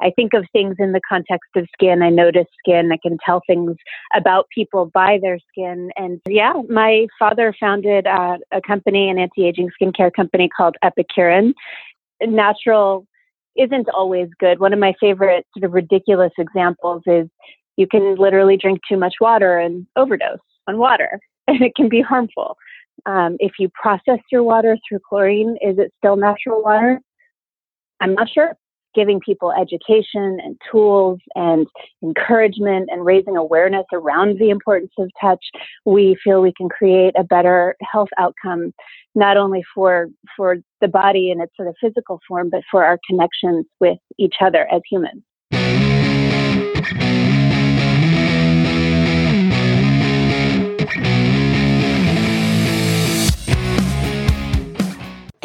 I 0.00 0.10
think 0.10 0.34
of 0.34 0.44
things 0.52 0.76
in 0.78 0.92
the 0.92 1.00
context 1.08 1.50
of 1.56 1.66
skin. 1.72 2.02
I 2.02 2.10
notice 2.10 2.46
skin. 2.58 2.92
I 2.92 2.98
can 3.02 3.18
tell 3.24 3.42
things 3.46 3.76
about 4.14 4.46
people 4.54 4.90
by 4.92 5.18
their 5.20 5.38
skin. 5.50 5.90
And 5.96 6.20
yeah, 6.28 6.54
my 6.68 7.06
father 7.18 7.54
founded 7.58 8.06
uh, 8.06 8.38
a 8.52 8.60
company, 8.60 9.10
an 9.10 9.18
anti-aging 9.18 9.70
skincare 9.80 10.12
company 10.12 10.48
called 10.48 10.76
Epicuren. 10.84 11.52
Natural 12.22 13.06
isn't 13.56 13.88
always 13.90 14.28
good. 14.38 14.60
One 14.60 14.72
of 14.72 14.78
my 14.78 14.94
favorite 15.00 15.46
sort 15.56 15.64
of 15.64 15.72
ridiculous 15.72 16.32
examples 16.38 17.02
is 17.06 17.28
you 17.76 17.86
can 17.86 18.16
literally 18.16 18.56
drink 18.56 18.80
too 18.88 18.96
much 18.96 19.14
water 19.20 19.58
and 19.58 19.86
overdose 19.96 20.38
on 20.66 20.78
water, 20.78 21.18
and 21.48 21.60
it 21.62 21.74
can 21.74 21.88
be 21.88 22.00
harmful. 22.00 22.56
Um, 23.06 23.36
if 23.38 23.52
you 23.58 23.68
process 23.80 24.18
your 24.30 24.42
water 24.42 24.76
through 24.88 25.00
chlorine, 25.08 25.56
is 25.60 25.78
it 25.78 25.92
still 25.98 26.16
natural 26.16 26.62
water? 26.62 27.00
I'm 28.00 28.14
not 28.14 28.28
sure. 28.32 28.54
Giving 28.98 29.20
people 29.20 29.52
education 29.52 30.40
and 30.42 30.60
tools 30.72 31.20
and 31.36 31.68
encouragement 32.02 32.88
and 32.90 33.06
raising 33.06 33.36
awareness 33.36 33.86
around 33.92 34.40
the 34.40 34.50
importance 34.50 34.90
of 34.98 35.08
touch, 35.20 35.44
we 35.84 36.16
feel 36.24 36.42
we 36.42 36.52
can 36.52 36.68
create 36.68 37.14
a 37.16 37.22
better 37.22 37.76
health 37.80 38.08
outcome, 38.18 38.74
not 39.14 39.36
only 39.36 39.62
for 39.72 40.08
for 40.36 40.56
the 40.80 40.88
body 40.88 41.30
in 41.30 41.40
its 41.40 41.52
sort 41.56 41.68
of 41.68 41.76
physical 41.80 42.18
form, 42.26 42.50
but 42.50 42.62
for 42.68 42.84
our 42.84 42.98
connections 43.08 43.66
with 43.78 43.98
each 44.18 44.34
other 44.40 44.66
as 44.72 44.82
humans. 44.90 45.22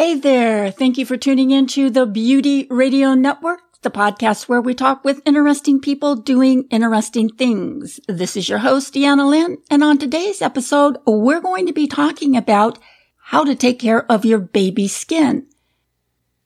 Hey 0.03 0.15
there. 0.15 0.69
Thank 0.69 0.97
you 0.97 1.05
for 1.05 1.15
tuning 1.15 1.51
in 1.51 1.65
to 1.67 1.89
the 1.89 2.05
Beauty 2.05 2.67
Radio 2.69 3.13
Network, 3.13 3.61
the 3.83 3.89
podcast 3.89 4.49
where 4.49 4.59
we 4.59 4.73
talk 4.73 5.05
with 5.05 5.21
interesting 5.25 5.79
people 5.79 6.17
doing 6.17 6.67
interesting 6.69 7.29
things. 7.29 8.01
This 8.09 8.35
is 8.35 8.49
your 8.49 8.57
host, 8.57 8.95
Deanna 8.95 9.29
Lynn. 9.29 9.59
And 9.71 9.81
on 9.81 9.97
today's 9.97 10.41
episode, 10.41 10.97
we're 11.07 11.39
going 11.39 11.67
to 11.67 11.71
be 11.71 11.87
talking 11.87 12.35
about 12.35 12.79
how 13.15 13.45
to 13.45 13.55
take 13.55 13.79
care 13.79 14.05
of 14.11 14.25
your 14.25 14.39
baby 14.39 14.89
skin. 14.89 15.47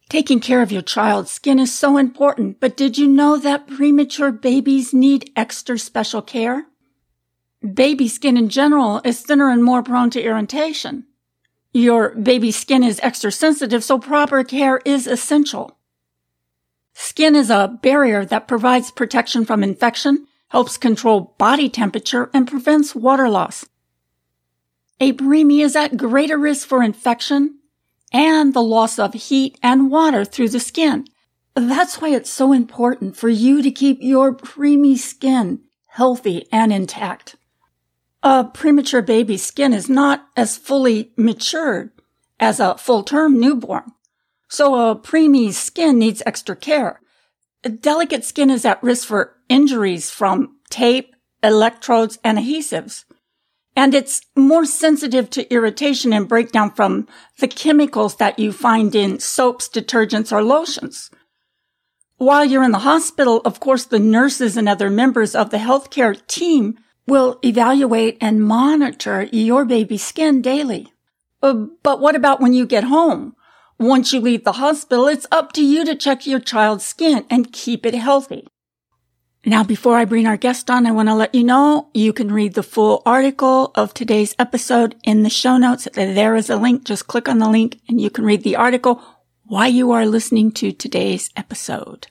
Taking 0.08 0.40
care 0.40 0.62
of 0.62 0.72
your 0.72 0.84
child's 0.84 1.32
skin 1.32 1.58
is 1.58 1.74
so 1.74 1.98
important, 1.98 2.60
but 2.60 2.78
did 2.78 3.00
you 3.00 3.08
know 3.08 3.38
that 3.38 3.66
premature 3.66 4.32
babies 4.32 4.94
need 4.94 5.32
extra 5.36 5.80
special 5.80 6.22
care? 6.22 6.68
Baby 7.74 8.08
skin 8.08 8.38
in 8.38 8.50
general 8.50 9.02
is 9.04 9.22
thinner 9.22 9.50
and 9.50 9.64
more 9.64 9.82
prone 9.82 10.12
to 10.12 10.22
irritation. 10.22 11.08
Your 11.74 12.16
baby's 12.16 12.56
skin 12.56 12.84
is 12.84 13.00
extra 13.04 13.32
sensitive, 13.32 13.84
so 13.84 14.00
proper 14.00 14.44
care 14.44 14.82
is 14.86 15.08
essential. 15.08 15.78
Skin 16.94 17.36
is 17.36 17.50
a 17.50 17.78
barrier 17.82 18.26
that 18.26 18.48
provides 18.48 18.92
protection 18.92 19.46
from 19.46 19.64
infection, 19.64 20.26
helps 20.50 20.78
control 20.78 21.36
body 21.38 21.70
temperature, 21.70 22.30
and 22.34 22.48
prevents 22.48 22.96
water 22.96 23.30
loss. 23.30 23.66
A 25.00 25.14
preemie 25.14 25.64
is 25.64 25.76
at 25.76 25.98
greater 25.98 26.38
risk 26.38 26.68
for 26.68 26.82
infection 26.82 27.60
and 28.12 28.54
the 28.54 28.64
loss 28.64 28.98
of 28.98 29.14
heat 29.14 29.60
and 29.62 29.92
water 29.92 30.26
through 30.26 30.50
the 30.50 30.60
skin. 30.60 31.06
That's 31.54 32.02
why 32.02 32.10
it's 32.10 32.30
so 32.30 32.52
important 32.52 33.16
for 33.16 33.30
you 33.30 33.62
to 33.62 33.72
keep 33.72 34.00
your 34.02 34.34
preemie 34.34 34.98
skin 34.98 35.62
healthy 35.86 36.48
and 36.52 36.72
intact. 36.72 37.37
A 38.24 38.44
premature 38.44 39.02
baby's 39.02 39.44
skin 39.44 39.74
is 39.74 39.90
not 39.90 40.28
as 40.36 40.58
fully 40.58 41.12
matured 41.16 41.92
as 42.40 42.60
a 42.60 42.78
full 42.78 43.04
term 43.04 43.40
newborn. 43.40 43.92
So 44.50 44.90
a 44.90 44.96
preemie's 44.96 45.58
skin 45.58 46.00
needs 46.00 46.24
extra 46.26 46.56
care. 46.56 47.02
Delicate 47.82 48.24
skin 48.24 48.50
is 48.50 48.66
at 48.66 48.82
risk 48.82 49.08
for 49.08 49.36
injuries 49.50 50.10
from 50.10 50.58
tape, 50.70 51.16
electrodes, 51.44 52.18
and 52.24 52.38
adhesives. 52.38 53.06
And 53.76 53.94
it's 53.94 54.22
more 54.36 54.66
sensitive 54.66 55.30
to 55.32 55.54
irritation 55.54 56.12
and 56.12 56.28
breakdown 56.28 56.72
from 56.72 57.08
the 57.40 57.48
chemicals 57.48 58.16
that 58.16 58.40
you 58.40 58.52
find 58.52 58.96
in 58.96 59.20
soaps, 59.20 59.70
detergents, 59.70 60.32
or 60.32 60.44
lotions. 60.44 61.12
While 62.18 62.46
you're 62.46 62.64
in 62.64 62.72
the 62.72 62.80
hospital, 62.80 63.42
of 63.46 63.60
course, 63.60 63.86
the 63.86 64.00
nurses 64.00 64.58
and 64.58 64.68
other 64.68 64.90
members 64.90 65.36
of 65.36 65.52
the 65.52 65.58
healthcare 65.58 66.26
team 66.26 66.80
will 67.08 67.40
evaluate 67.44 68.18
and 68.20 68.44
monitor 68.44 69.24
your 69.32 69.66
baby's 69.66 70.06
skin 70.06 70.42
daily. 70.42 70.94
Uh, 71.42 71.68
but 71.84 72.00
what 72.00 72.16
about 72.16 72.42
when 72.42 72.54
you 72.54 72.66
get 72.66 72.84
home? 72.84 73.36
Once 73.80 74.12
you 74.12 74.20
leave 74.20 74.44
the 74.44 74.54
hospital, 74.54 75.08
it's 75.08 75.28
up 75.32 75.54
to 75.54 75.64
you 75.64 75.86
to 75.86 75.96
check 75.96 76.26
your 76.26 76.40
child's 76.40 76.86
skin 76.86 77.26
and 77.30 77.54
keep 77.54 77.86
it 77.86 77.94
healthy. 77.94 78.48
Now, 79.46 79.64
before 79.64 79.96
I 79.96 80.04
bring 80.04 80.28
our 80.28 80.36
guest 80.36 80.70
on, 80.70 80.86
I 80.86 80.92
want 80.92 81.08
to 81.10 81.16
let 81.16 81.34
you 81.34 81.44
know 81.44 81.90
you 81.94 82.12
can 82.12 82.34
read 82.34 82.56
the 82.56 82.64
full 82.64 83.02
article 83.06 83.72
of 83.76 83.94
today's 83.94 84.36
episode 84.38 84.96
in 85.04 85.24
the 85.24 85.30
show 85.30 85.58
notes. 85.58 85.88
There 85.94 86.36
is 86.36 86.50
a 86.50 86.58
link. 86.58 86.84
Just 86.84 87.08
click 87.08 87.30
on 87.30 87.38
the 87.38 87.50
link 87.50 87.80
and 87.88 88.02
you 88.02 88.10
can 88.10 88.26
read 88.26 88.44
the 88.44 88.58
article 88.58 89.02
while 89.46 89.70
you 89.70 89.92
are 89.92 90.06
listening 90.06 90.52
to 90.54 90.74
today's 90.74 91.30
episode. 91.38 92.08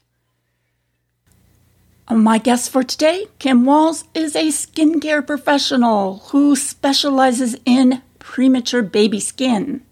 My 2.08 2.38
guest 2.38 2.70
for 2.70 2.84
today, 2.84 3.26
Kim 3.40 3.64
Walls, 3.64 4.04
is 4.14 4.36
a 4.36 4.48
skincare 4.48 5.26
professional 5.26 6.18
who 6.30 6.54
specializes 6.54 7.56
in 7.64 8.00
premature 8.20 8.82
baby 8.82 9.18
skin. 9.18 9.82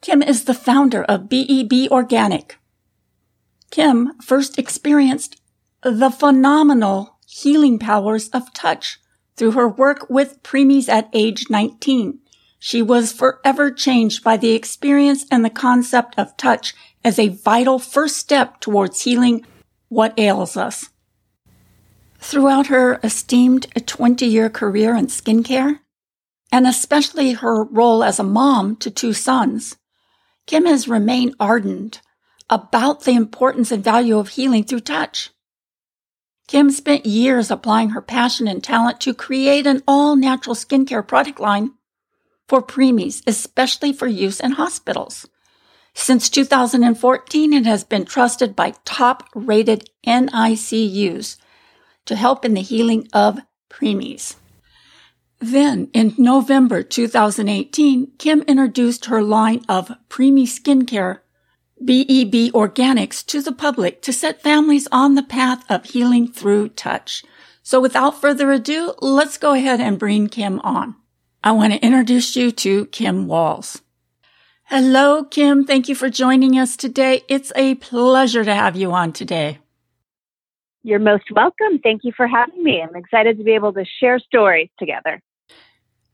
Kim 0.00 0.22
is 0.22 0.44
the 0.44 0.54
founder 0.54 1.04
of 1.04 1.28
BEB 1.28 1.90
Organic. 1.90 2.56
Kim 3.70 4.18
first 4.22 4.58
experienced 4.58 5.38
the 5.82 6.10
phenomenal 6.10 7.18
healing 7.26 7.78
powers 7.78 8.30
of 8.30 8.54
touch 8.54 8.98
through 9.36 9.50
her 9.50 9.68
work 9.68 10.08
with 10.08 10.42
preemies 10.42 10.88
at 10.88 11.10
age 11.12 11.50
19. 11.50 12.18
She 12.58 12.80
was 12.80 13.12
forever 13.12 13.70
changed 13.70 14.24
by 14.24 14.38
the 14.38 14.52
experience 14.52 15.26
and 15.30 15.44
the 15.44 15.50
concept 15.50 16.14
of 16.16 16.36
touch 16.38 16.74
as 17.04 17.18
a 17.18 17.28
vital 17.28 17.78
first 17.78 18.16
step 18.16 18.60
towards 18.60 19.02
healing 19.02 19.44
what 19.88 20.18
ails 20.18 20.56
us. 20.56 20.90
Throughout 22.18 22.66
her 22.66 22.98
esteemed 23.02 23.66
20 23.86 24.26
year 24.26 24.50
career 24.50 24.94
in 24.94 25.06
skincare, 25.06 25.80
and 26.50 26.66
especially 26.66 27.32
her 27.32 27.64
role 27.64 28.02
as 28.02 28.18
a 28.18 28.24
mom 28.24 28.76
to 28.76 28.90
two 28.90 29.12
sons, 29.12 29.76
Kim 30.46 30.66
has 30.66 30.88
remained 30.88 31.34
ardent 31.38 32.00
about 32.50 33.04
the 33.04 33.12
importance 33.12 33.70
and 33.70 33.84
value 33.84 34.18
of 34.18 34.30
healing 34.30 34.64
through 34.64 34.80
touch. 34.80 35.30
Kim 36.46 36.70
spent 36.70 37.04
years 37.04 37.50
applying 37.50 37.90
her 37.90 38.00
passion 38.00 38.48
and 38.48 38.64
talent 38.64 39.00
to 39.02 39.12
create 39.12 39.66
an 39.66 39.82
all 39.86 40.16
natural 40.16 40.56
skincare 40.56 41.06
product 41.06 41.38
line 41.38 41.72
for 42.48 42.62
preemies, 42.62 43.22
especially 43.26 43.92
for 43.92 44.06
use 44.06 44.40
in 44.40 44.52
hospitals. 44.52 45.26
Since 45.94 46.30
2014, 46.30 47.52
it 47.52 47.66
has 47.66 47.84
been 47.84 48.04
trusted 48.04 48.54
by 48.54 48.74
top 48.84 49.24
rated 49.34 49.90
NICUs 50.06 51.36
to 52.06 52.16
help 52.16 52.44
in 52.44 52.54
the 52.54 52.62
healing 52.62 53.08
of 53.12 53.40
preemies. 53.70 54.36
Then, 55.40 55.88
in 55.92 56.14
November 56.18 56.82
2018, 56.82 58.12
Kim 58.18 58.42
introduced 58.42 59.04
her 59.04 59.22
line 59.22 59.64
of 59.68 59.92
preemie 60.08 60.42
skincare, 60.42 61.20
BEB 61.84 62.52
Organics, 62.52 63.24
to 63.26 63.40
the 63.40 63.52
public 63.52 64.02
to 64.02 64.12
set 64.12 64.42
families 64.42 64.88
on 64.90 65.14
the 65.14 65.22
path 65.22 65.64
of 65.70 65.84
healing 65.84 66.26
through 66.26 66.70
touch. 66.70 67.24
So 67.62 67.80
without 67.80 68.20
further 68.20 68.50
ado, 68.50 68.94
let's 69.00 69.38
go 69.38 69.52
ahead 69.52 69.80
and 69.80 69.98
bring 69.98 70.28
Kim 70.28 70.58
on. 70.60 70.96
I 71.44 71.52
want 71.52 71.72
to 71.72 71.84
introduce 71.84 72.34
you 72.34 72.50
to 72.50 72.86
Kim 72.86 73.28
Walls. 73.28 73.80
Hello, 74.70 75.24
Kim. 75.24 75.64
Thank 75.64 75.88
you 75.88 75.94
for 75.94 76.10
joining 76.10 76.58
us 76.58 76.76
today. 76.76 77.22
It's 77.26 77.50
a 77.56 77.76
pleasure 77.76 78.44
to 78.44 78.54
have 78.54 78.76
you 78.76 78.92
on 78.92 79.14
today. 79.14 79.60
You're 80.82 80.98
most 80.98 81.24
welcome. 81.34 81.78
Thank 81.82 82.04
you 82.04 82.12
for 82.14 82.26
having 82.26 82.62
me. 82.62 82.82
I'm 82.82 82.94
excited 82.94 83.38
to 83.38 83.44
be 83.44 83.52
able 83.52 83.72
to 83.72 83.86
share 83.98 84.18
stories 84.18 84.68
together. 84.78 85.22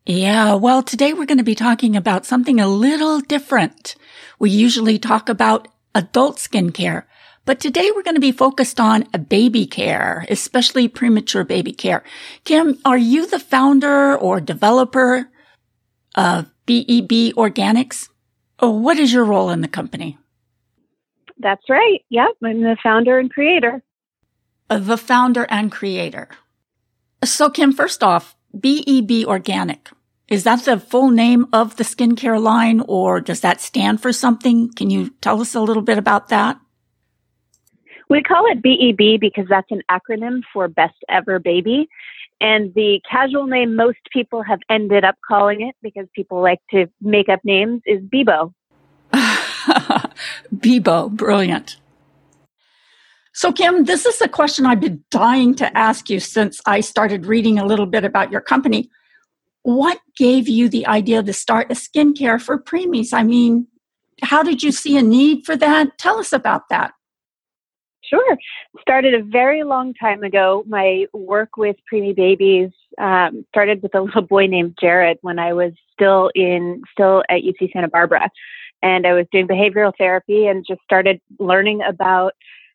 Yeah, 0.06 0.54
well, 0.54 0.84
today 0.84 1.12
we're 1.12 1.26
going 1.26 1.38
to 1.38 1.42
be 1.42 1.56
talking 1.56 1.96
about 1.96 2.26
something 2.26 2.60
a 2.60 2.68
little 2.68 3.18
different. 3.18 3.96
We 4.38 4.50
usually 4.50 5.00
talk 5.00 5.28
about 5.28 5.66
adult 5.92 6.36
skincare, 6.36 7.06
but 7.44 7.58
today 7.58 7.90
we're 7.92 8.04
going 8.04 8.14
to 8.14 8.20
be 8.20 8.30
focused 8.30 8.78
on 8.78 9.08
baby 9.28 9.66
care, 9.66 10.26
especially 10.28 10.86
premature 10.86 11.42
baby 11.42 11.72
care. 11.72 12.04
Kim, 12.44 12.78
are 12.84 12.98
you 12.98 13.26
the 13.26 13.40
founder 13.40 14.16
or 14.16 14.40
developer 14.40 15.28
of 16.14 16.52
BEB 16.66 17.34
Organics? 17.34 18.10
Oh, 18.64 18.70
what 18.70 18.98
is 18.98 19.12
your 19.12 19.26
role 19.26 19.50
in 19.50 19.60
the 19.60 19.68
company? 19.68 20.16
That's 21.38 21.68
right. 21.68 22.02
Yep, 22.08 22.28
I'm 22.42 22.62
the 22.62 22.78
founder 22.82 23.18
and 23.18 23.30
creator. 23.30 23.82
Uh, 24.70 24.78
the 24.78 24.96
founder 24.96 25.46
and 25.50 25.70
creator. 25.70 26.30
So, 27.22 27.50
Kim, 27.50 27.72
first 27.72 28.02
off, 28.02 28.34
BEB 28.58 29.26
Organic. 29.26 29.90
Is 30.28 30.44
that 30.44 30.64
the 30.64 30.80
full 30.80 31.10
name 31.10 31.44
of 31.52 31.76
the 31.76 31.84
skincare 31.84 32.40
line 32.40 32.80
or 32.88 33.20
does 33.20 33.40
that 33.42 33.60
stand 33.60 34.00
for 34.00 34.14
something? 34.14 34.72
Can 34.72 34.88
you 34.88 35.10
tell 35.20 35.42
us 35.42 35.54
a 35.54 35.60
little 35.60 35.82
bit 35.82 35.98
about 35.98 36.30
that? 36.30 36.58
We 38.08 38.22
call 38.22 38.46
it 38.50 38.62
BEB 38.62 39.20
because 39.20 39.44
that's 39.50 39.70
an 39.72 39.82
acronym 39.90 40.40
for 40.54 40.68
Best 40.68 40.96
Ever 41.10 41.38
Baby. 41.38 41.90
And 42.40 42.74
the 42.74 43.00
casual 43.10 43.46
name 43.46 43.76
most 43.76 43.98
people 44.12 44.42
have 44.42 44.58
ended 44.68 45.04
up 45.04 45.16
calling 45.26 45.66
it 45.66 45.74
because 45.82 46.06
people 46.14 46.42
like 46.42 46.60
to 46.70 46.86
make 47.00 47.28
up 47.28 47.40
names 47.44 47.82
is 47.86 48.00
Bebo. 48.02 48.52
Bebo, 50.54 51.10
brilliant. 51.10 51.76
So, 53.32 53.52
Kim, 53.52 53.84
this 53.84 54.06
is 54.06 54.20
a 54.20 54.28
question 54.28 54.64
I've 54.64 54.80
been 54.80 55.02
dying 55.10 55.54
to 55.56 55.76
ask 55.76 56.08
you 56.08 56.20
since 56.20 56.60
I 56.66 56.80
started 56.80 57.26
reading 57.26 57.58
a 57.58 57.66
little 57.66 57.86
bit 57.86 58.04
about 58.04 58.30
your 58.30 58.40
company. 58.40 58.88
What 59.62 59.98
gave 60.16 60.48
you 60.48 60.68
the 60.68 60.86
idea 60.86 61.22
to 61.22 61.32
start 61.32 61.70
a 61.70 61.74
skincare 61.74 62.40
for 62.40 62.62
preemies? 62.62 63.12
I 63.12 63.24
mean, 63.24 63.66
how 64.22 64.42
did 64.42 64.62
you 64.62 64.70
see 64.70 64.96
a 64.96 65.02
need 65.02 65.44
for 65.44 65.56
that? 65.56 65.98
Tell 65.98 66.18
us 66.18 66.32
about 66.32 66.68
that. 66.70 66.93
Sure. 68.08 68.36
Started 68.80 69.14
a 69.14 69.22
very 69.22 69.64
long 69.64 69.94
time 69.94 70.22
ago. 70.22 70.64
My 70.66 71.06
work 71.12 71.56
with 71.56 71.76
preemie 71.92 72.14
babies 72.14 72.70
um, 72.98 73.44
started 73.48 73.82
with 73.82 73.94
a 73.94 74.00
little 74.00 74.22
boy 74.22 74.46
named 74.46 74.76
Jared 74.80 75.18
when 75.22 75.38
I 75.38 75.52
was 75.52 75.72
still 75.92 76.30
in 76.34 76.82
still 76.92 77.22
at 77.28 77.42
UC 77.42 77.72
Santa 77.72 77.88
Barbara, 77.88 78.28
and 78.82 79.06
I 79.06 79.14
was 79.14 79.26
doing 79.32 79.48
behavioral 79.48 79.92
therapy 79.96 80.46
and 80.46 80.64
just 80.68 80.80
started 80.84 81.20
learning 81.38 81.80
about 81.82 82.32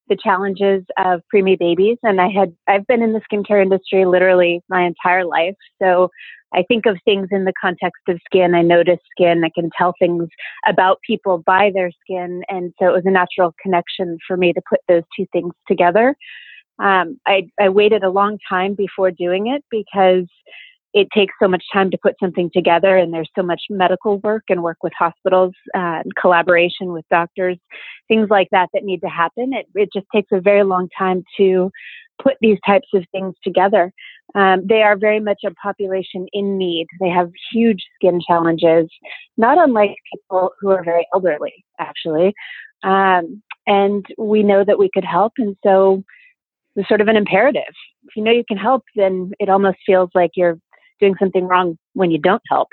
the 0.08 0.18
challenges 0.22 0.84
of 0.98 1.22
preemie 1.34 1.58
babies. 1.60 1.98
And 2.04 2.20
I 2.20 2.30
had 2.30 2.56
I've 2.68 2.88
been 2.88 3.04
in 3.04 3.14
the 3.14 3.22
skincare 3.32 3.62
industry 3.62 4.06
literally 4.06 4.62
my 4.70 4.84
entire 4.84 5.26
life, 5.26 5.56
so 5.82 6.10
I 6.54 6.64
think 6.64 6.86
of 6.86 6.98
things 7.06 7.28
in 7.32 7.46
the 7.46 7.54
context 7.60 8.02
of 8.08 8.20
skin. 8.26 8.56
I 8.56 8.62
notice 8.62 9.00
skin. 9.12 9.44
I 9.44 9.50
can 9.54 9.70
tell 9.78 9.94
things 10.00 10.28
about 10.68 11.00
people 11.06 11.40
by 11.46 11.72
their 11.74 11.92
skin. 12.02 12.44
And 12.50 12.74
so 12.80 12.88
it 12.88 12.94
was 12.94 13.06
a 13.06 13.12
natural 13.12 13.54
connection 13.62 14.18
for 14.28 14.36
me 14.36 14.54
to 14.54 14.62
put 14.68 14.80
those 14.88 15.04
two 15.16 15.26
things 15.32 15.54
together. 15.68 16.16
Um, 16.80 17.20
I, 17.28 17.50
I 17.60 17.70
waited 17.70 18.04
a 18.04 18.10
long 18.10 18.38
time 18.48 18.74
before 18.74 19.12
doing 19.12 19.48
it 19.48 19.64
because 19.70 20.26
it 20.94 21.08
takes 21.14 21.34
so 21.40 21.48
much 21.48 21.64
time 21.72 21.92
to 21.92 21.98
put 22.02 22.16
something 22.20 22.50
together 22.52 22.98
and 22.98 23.14
there's 23.14 23.30
so 23.36 23.44
much 23.44 23.62
medical 23.70 24.18
work 24.20 24.44
and 24.50 24.64
work 24.64 24.78
with 24.82 24.94
hospitals 24.98 25.54
uh, 25.76 26.02
and 26.04 26.16
collaboration 26.16 26.94
with 26.94 27.06
doctors 27.12 27.58
things 28.08 28.28
like 28.30 28.48
that 28.52 28.70
that 28.74 28.84
need 28.84 29.00
to 29.02 29.10
happen 29.10 29.54
it, 29.54 29.68
it 29.76 29.90
just 29.94 30.08
takes 30.14 30.30
a 30.32 30.42
very 30.42 30.64
long 30.64 30.88
time 30.98 31.24
to 31.38 31.70
put 32.22 32.36
these 32.42 32.58
types 32.66 32.88
of 32.94 33.06
things 33.12 33.36
together 33.44 33.92
um, 34.36 34.62
they 34.68 34.82
are 34.82 34.96
very 34.96 35.20
much 35.20 35.40
a 35.46 35.52
population 35.52 36.28
in 36.34 36.58
need. 36.58 36.88
They 37.00 37.10
have 37.10 37.32
huge 37.52 37.84
skin 37.96 38.20
challenges, 38.26 38.88
not 39.38 39.58
unlike 39.58 39.96
people 40.14 40.52
who 40.60 40.70
are 40.70 40.84
very 40.84 41.08
elderly, 41.14 41.66
actually. 41.80 42.34
Um, 42.84 43.42
and 43.66 44.06
we 44.18 44.44
know 44.44 44.64
that 44.64 44.80
we 44.80 44.90
could 44.94 45.06
help. 45.06 45.34
And 45.38 45.56
so 45.64 46.04
it's 46.76 46.88
sort 46.88 47.02
of 47.02 47.08
an 47.08 47.16
imperative. 47.16 47.74
If 48.04 48.16
you 48.16 48.24
know 48.24 48.32
you 48.32 48.44
can 48.48 48.58
help, 48.58 48.84
then 48.96 49.32
it 49.40 49.50
almost 49.50 49.78
feels 49.86 50.10
like 50.14 50.32
you're 50.36 50.60
doing 51.00 51.16
something 51.20 51.46
wrong 51.46 51.78
when 51.94 52.12
you 52.12 52.18
don't 52.18 52.42
help. 52.50 52.70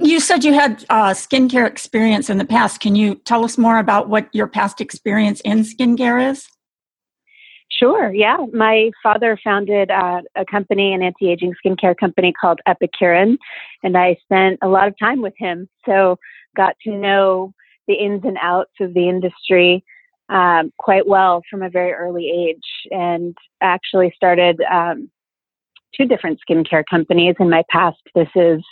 You 0.00 0.18
said 0.18 0.42
you 0.42 0.52
had 0.52 0.84
uh, 0.90 1.10
skincare 1.10 1.66
experience 1.66 2.28
in 2.28 2.38
the 2.38 2.44
past. 2.44 2.80
Can 2.80 2.96
you 2.96 3.14
tell 3.14 3.44
us 3.44 3.56
more 3.56 3.78
about 3.78 4.08
what 4.08 4.28
your 4.32 4.48
past 4.48 4.80
experience 4.80 5.40
in 5.42 5.60
skincare 5.60 6.30
is? 6.30 6.48
Sure. 7.70 8.12
Yeah. 8.14 8.36
My 8.52 8.90
father 9.02 9.38
founded 9.42 9.90
uh, 9.90 10.22
a 10.36 10.44
company, 10.44 10.92
an 10.94 11.02
anti 11.02 11.30
aging 11.30 11.54
skincare 11.64 11.96
company 11.96 12.32
called 12.32 12.60
Epicuren, 12.68 13.36
and 13.82 13.96
I 13.96 14.16
spent 14.22 14.58
a 14.62 14.68
lot 14.68 14.86
of 14.86 14.94
time 14.98 15.22
with 15.22 15.34
him. 15.36 15.68
So, 15.84 16.18
got 16.56 16.76
to 16.84 16.92
know 16.92 17.52
the 17.88 17.94
ins 17.94 18.22
and 18.24 18.38
outs 18.40 18.72
of 18.80 18.94
the 18.94 19.08
industry 19.08 19.84
um, 20.28 20.72
quite 20.78 21.06
well 21.06 21.42
from 21.50 21.62
a 21.62 21.68
very 21.68 21.92
early 21.92 22.30
age, 22.30 22.64
and 22.90 23.36
actually 23.60 24.12
started 24.14 24.60
um, 24.70 25.10
two 25.96 26.06
different 26.06 26.40
skincare 26.48 26.84
companies 26.88 27.34
in 27.40 27.50
my 27.50 27.62
past. 27.70 28.00
This 28.14 28.28
is 28.36 28.62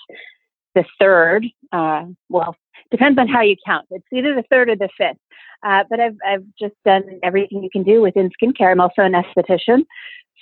the 0.75 0.85
third. 0.99 1.47
Uh, 1.73 2.05
well, 2.29 2.57
depends 2.91 3.19
on 3.19 3.29
how 3.29 3.43
you 3.43 3.57
count. 3.65 3.87
It's 3.91 4.07
either 4.13 4.35
the 4.35 4.45
third 4.51 4.69
or 4.69 4.77
the 4.77 4.89
fifth. 4.97 5.19
Uh, 5.65 5.85
but 5.89 6.01
I've 6.01 6.17
I've 6.27 6.45
just 6.59 6.75
done 6.85 7.03
everything 7.23 7.63
you 7.63 7.71
can 7.71 7.85
do 7.85 8.01
within 8.01 8.31
skincare. 8.31 8.73
I'm 8.73 8.81
also 8.81 9.03
an 9.03 9.13
esthetician, 9.13 9.85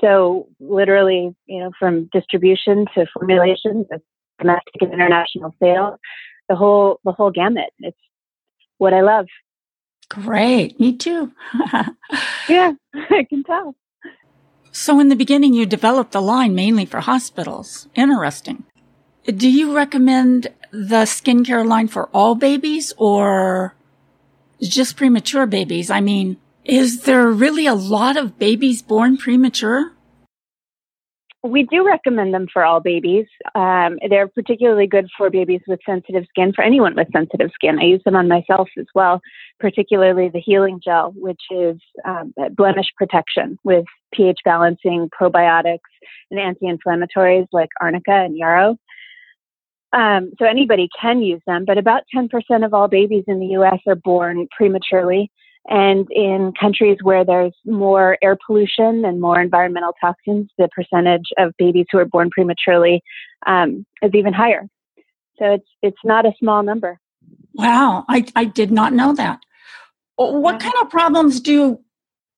so 0.01 0.49
literally, 0.61 1.35
you 1.47 1.61
know, 1.61 1.71
from 1.79 2.09
distribution 2.13 2.87
to 2.95 3.07
formulation 3.13 3.87
to 3.91 4.01
domestic 4.39 4.81
and 4.81 4.93
international 4.93 5.55
sales, 5.63 5.99
the 6.49 6.57
whole 6.57 7.01
the 7.05 7.13
whole 7.13 7.31
gamut. 7.31 7.71
It's 7.81 7.99
what 8.79 8.95
I 8.95 9.03
love. 9.03 9.27
Great, 10.09 10.81
me 10.81 10.97
too. 10.97 11.31
yeah, 12.49 12.73
I 12.95 13.27
can 13.29 13.45
tell. 13.45 13.77
So, 14.73 15.01
in 15.01 15.09
the 15.09 15.17
beginning, 15.17 15.53
you 15.53 15.67
developed 15.67 16.13
the 16.13 16.23
line 16.23 16.55
mainly 16.55 16.85
for 16.85 17.01
hospitals. 17.01 17.89
Interesting. 17.95 18.65
Do 19.27 19.51
you 19.51 19.75
recommend 19.75 20.49
the 20.73 21.03
skincare 21.03 21.67
line 21.67 21.89
for 21.89 22.09
all 22.15 22.35
babies 22.35 22.93
or 22.97 23.75
just 24.61 24.97
premature 24.97 25.47
babies. 25.47 25.91
I 25.91 26.01
mean, 26.01 26.37
is 26.65 27.03
there 27.03 27.29
really 27.29 27.67
a 27.67 27.75
lot 27.75 28.17
of 28.17 28.39
babies 28.39 28.83
born 28.83 29.17
premature? 29.17 29.93
We 31.43 31.63
do 31.63 31.87
recommend 31.87 32.35
them 32.35 32.49
for 32.53 32.63
all 32.63 32.81
babies. 32.81 33.25
Um, 33.55 33.99
they're 34.11 34.29
particularly 34.29 34.87
good 34.87 35.07
for 35.17 35.31
babies 35.31 35.63
with 35.67 35.81
sensitive 35.87 36.25
skin, 36.29 36.53
for 36.55 36.63
anyone 36.63 36.95
with 36.95 37.09
sensitive 37.13 37.51
skin. 37.55 37.79
I 37.81 37.85
use 37.85 38.03
them 38.05 38.15
on 38.15 38.29
myself 38.29 38.69
as 38.79 38.85
well, 38.95 39.23
particularly 39.59 40.29
the 40.29 40.41
healing 40.41 40.81
gel, 40.85 41.15
which 41.17 41.41
is 41.51 41.79
um, 42.05 42.35
blemish 42.55 42.89
protection 42.99 43.59
with 43.65 43.87
pH 44.13 44.41
balancing, 44.45 45.09
probiotics, 45.19 45.79
and 46.31 46.39
anti 46.39 46.67
inflammatories 46.67 47.47
like 47.53 47.71
arnica 47.81 48.13
and 48.13 48.37
yarrow. 48.37 48.77
Um, 49.93 50.33
so 50.39 50.45
anybody 50.45 50.89
can 51.01 51.23
use 51.23 51.41
them, 51.47 51.65
but 51.65 51.79
about 51.79 52.03
10% 52.15 52.29
of 52.65 52.73
all 52.73 52.89
babies 52.89 53.25
in 53.27 53.41
the 53.41 53.47
US 53.59 53.81
are 53.87 53.97
born 53.97 54.47
prematurely. 54.57 55.31
And 55.69 56.07
in 56.11 56.53
countries 56.59 56.99
where 57.03 57.25
there's 57.25 57.55
more 57.67 58.17
air 58.23 58.37
pollution 58.47 59.05
and 59.05 59.21
more 59.21 59.41
environmental 59.41 59.93
toxins, 60.01 60.51
the 60.57 60.69
percentage 60.69 61.27
of 61.39 61.53
babies 61.59 61.87
who 61.91 61.99
are 61.99 62.07
born 62.07 62.31
prematurely 62.31 63.03
um, 63.47 63.85
is 64.03 64.13
even 64.15 64.33
higher. 64.33 64.67
So 65.39 65.53
it's 65.55 65.69
it's 65.83 66.05
not 66.05 66.27
a 66.27 66.33
small 66.39 66.63
number. 66.63 66.99
Wow, 67.55 68.05
I, 68.09 68.27
I 68.37 68.45
did 68.45 68.71
not 68.71 68.93
know 68.93 69.15
that. 69.15 69.41
What 70.17 70.55
yeah. 70.55 70.71
kind 70.71 70.75
of 70.83 70.91
problems 70.91 71.41
do 71.41 71.81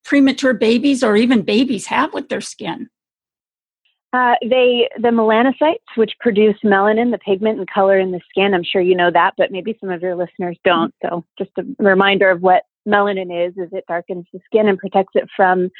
premature 0.05 0.55
babies 0.55 1.03
or 1.03 1.17
even 1.17 1.43
babies 1.43 1.87
have 1.87 2.13
with 2.15 2.29
their 2.29 2.41
skin? 2.41 2.89
Uh, 4.13 4.35
they 4.43 4.89
the 4.97 5.09
melanocytes, 5.09 5.97
which 5.97 6.13
produce 6.21 6.57
melanin, 6.63 7.11
the 7.11 7.19
pigment 7.19 7.59
and 7.59 7.71
color 7.71 7.99
in 7.99 8.11
the 8.11 8.21
skin. 8.29 8.53
I'm 8.53 8.63
sure 8.63 8.83
you 8.83 8.95
know 8.95 9.11
that, 9.11 9.33
but 9.39 9.51
maybe 9.51 9.77
some 9.81 9.89
of 9.89 10.03
your 10.03 10.17
listeners 10.17 10.59
don't. 10.65 10.95
So, 11.03 11.25
just 11.39 11.51
a 11.59 11.65
reminder 11.79 12.31
of 12.31 12.43
what 12.43 12.65
melanin 12.87 13.49
is: 13.49 13.55
is 13.57 13.71
it 13.73 13.85
darkens 13.89 14.27
the 14.33 14.41
skin 14.45 14.69
and 14.69 14.79
protects 14.79 15.13
it 15.15 15.29
from 15.35 15.71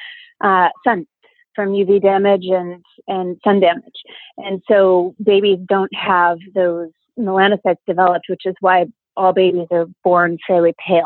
uh, 0.41 0.71
sun, 0.83 1.07
from 1.55 1.73
UV 1.73 2.01
damage 2.01 2.47
and 2.47 2.83
and 3.07 3.37
sun 3.45 3.61
damage. 3.61 4.03
And 4.39 4.63
so, 4.67 5.15
babies 5.23 5.59
don't 5.69 5.95
have 5.95 6.39
those 6.55 6.89
melanocytes 7.19 7.77
developed, 7.87 8.27
which 8.31 8.47
is 8.47 8.55
why 8.61 8.87
all 9.15 9.35
babies 9.35 9.69
are 9.71 9.87
born 10.03 10.39
fairly 10.47 10.75
pale. 10.87 11.05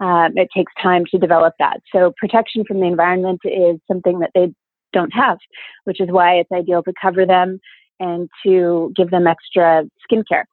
Um, 0.00 0.32
it 0.36 0.48
takes 0.54 0.72
time 0.82 1.04
to 1.10 1.18
develop 1.18 1.52
that. 1.58 1.82
So, 1.94 2.14
protection 2.16 2.64
from 2.64 2.80
the 2.80 2.86
environment 2.86 3.40
is 3.44 3.78
something 3.88 4.20
that 4.20 4.30
they 4.34 4.54
don't 4.92 5.12
have, 5.12 5.38
which 5.84 6.00
is 6.00 6.08
why 6.10 6.34
it's 6.34 6.52
ideal 6.52 6.82
to 6.82 6.92
cover 7.00 7.26
them 7.26 7.60
and 7.98 8.28
to 8.44 8.92
give 8.96 9.10
them 9.10 9.26
extra 9.26 9.84
skincare. 10.10 10.44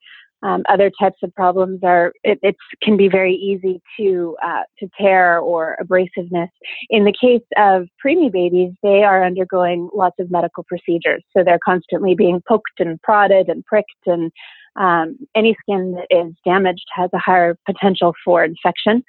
Um, 0.43 0.63
other 0.67 0.91
types 0.99 1.19
of 1.23 1.33
problems 1.35 1.79
are 1.83 2.11
it, 2.25 2.55
can 2.81 2.97
be 2.97 3.07
very 3.07 3.33
easy 3.33 3.81
to 3.97 4.35
uh, 4.45 4.63
to 4.79 4.89
tear 4.99 5.39
or 5.39 5.77
abrasiveness. 5.81 6.49
In 6.89 7.05
the 7.05 7.13
case 7.19 7.45
of 7.55 7.87
preemie 8.05 8.31
babies, 8.31 8.73
they 8.83 9.03
are 9.03 9.25
undergoing 9.25 9.89
lots 9.93 10.17
of 10.19 10.29
medical 10.29 10.65
procedures, 10.65 11.23
so 11.35 11.45
they're 11.45 11.59
constantly 11.63 12.13
being 12.13 12.41
poked 12.45 12.79
and 12.79 13.01
prodded 13.03 13.47
and 13.47 13.63
pricked, 13.65 13.91
and 14.05 14.33
um, 14.75 15.17
any 15.33 15.55
skin 15.61 15.93
that 15.93 16.07
is 16.09 16.33
damaged 16.43 16.87
has 16.93 17.09
a 17.13 17.19
higher 17.19 17.55
potential 17.65 18.13
for 18.25 18.43
infection. 18.43 19.01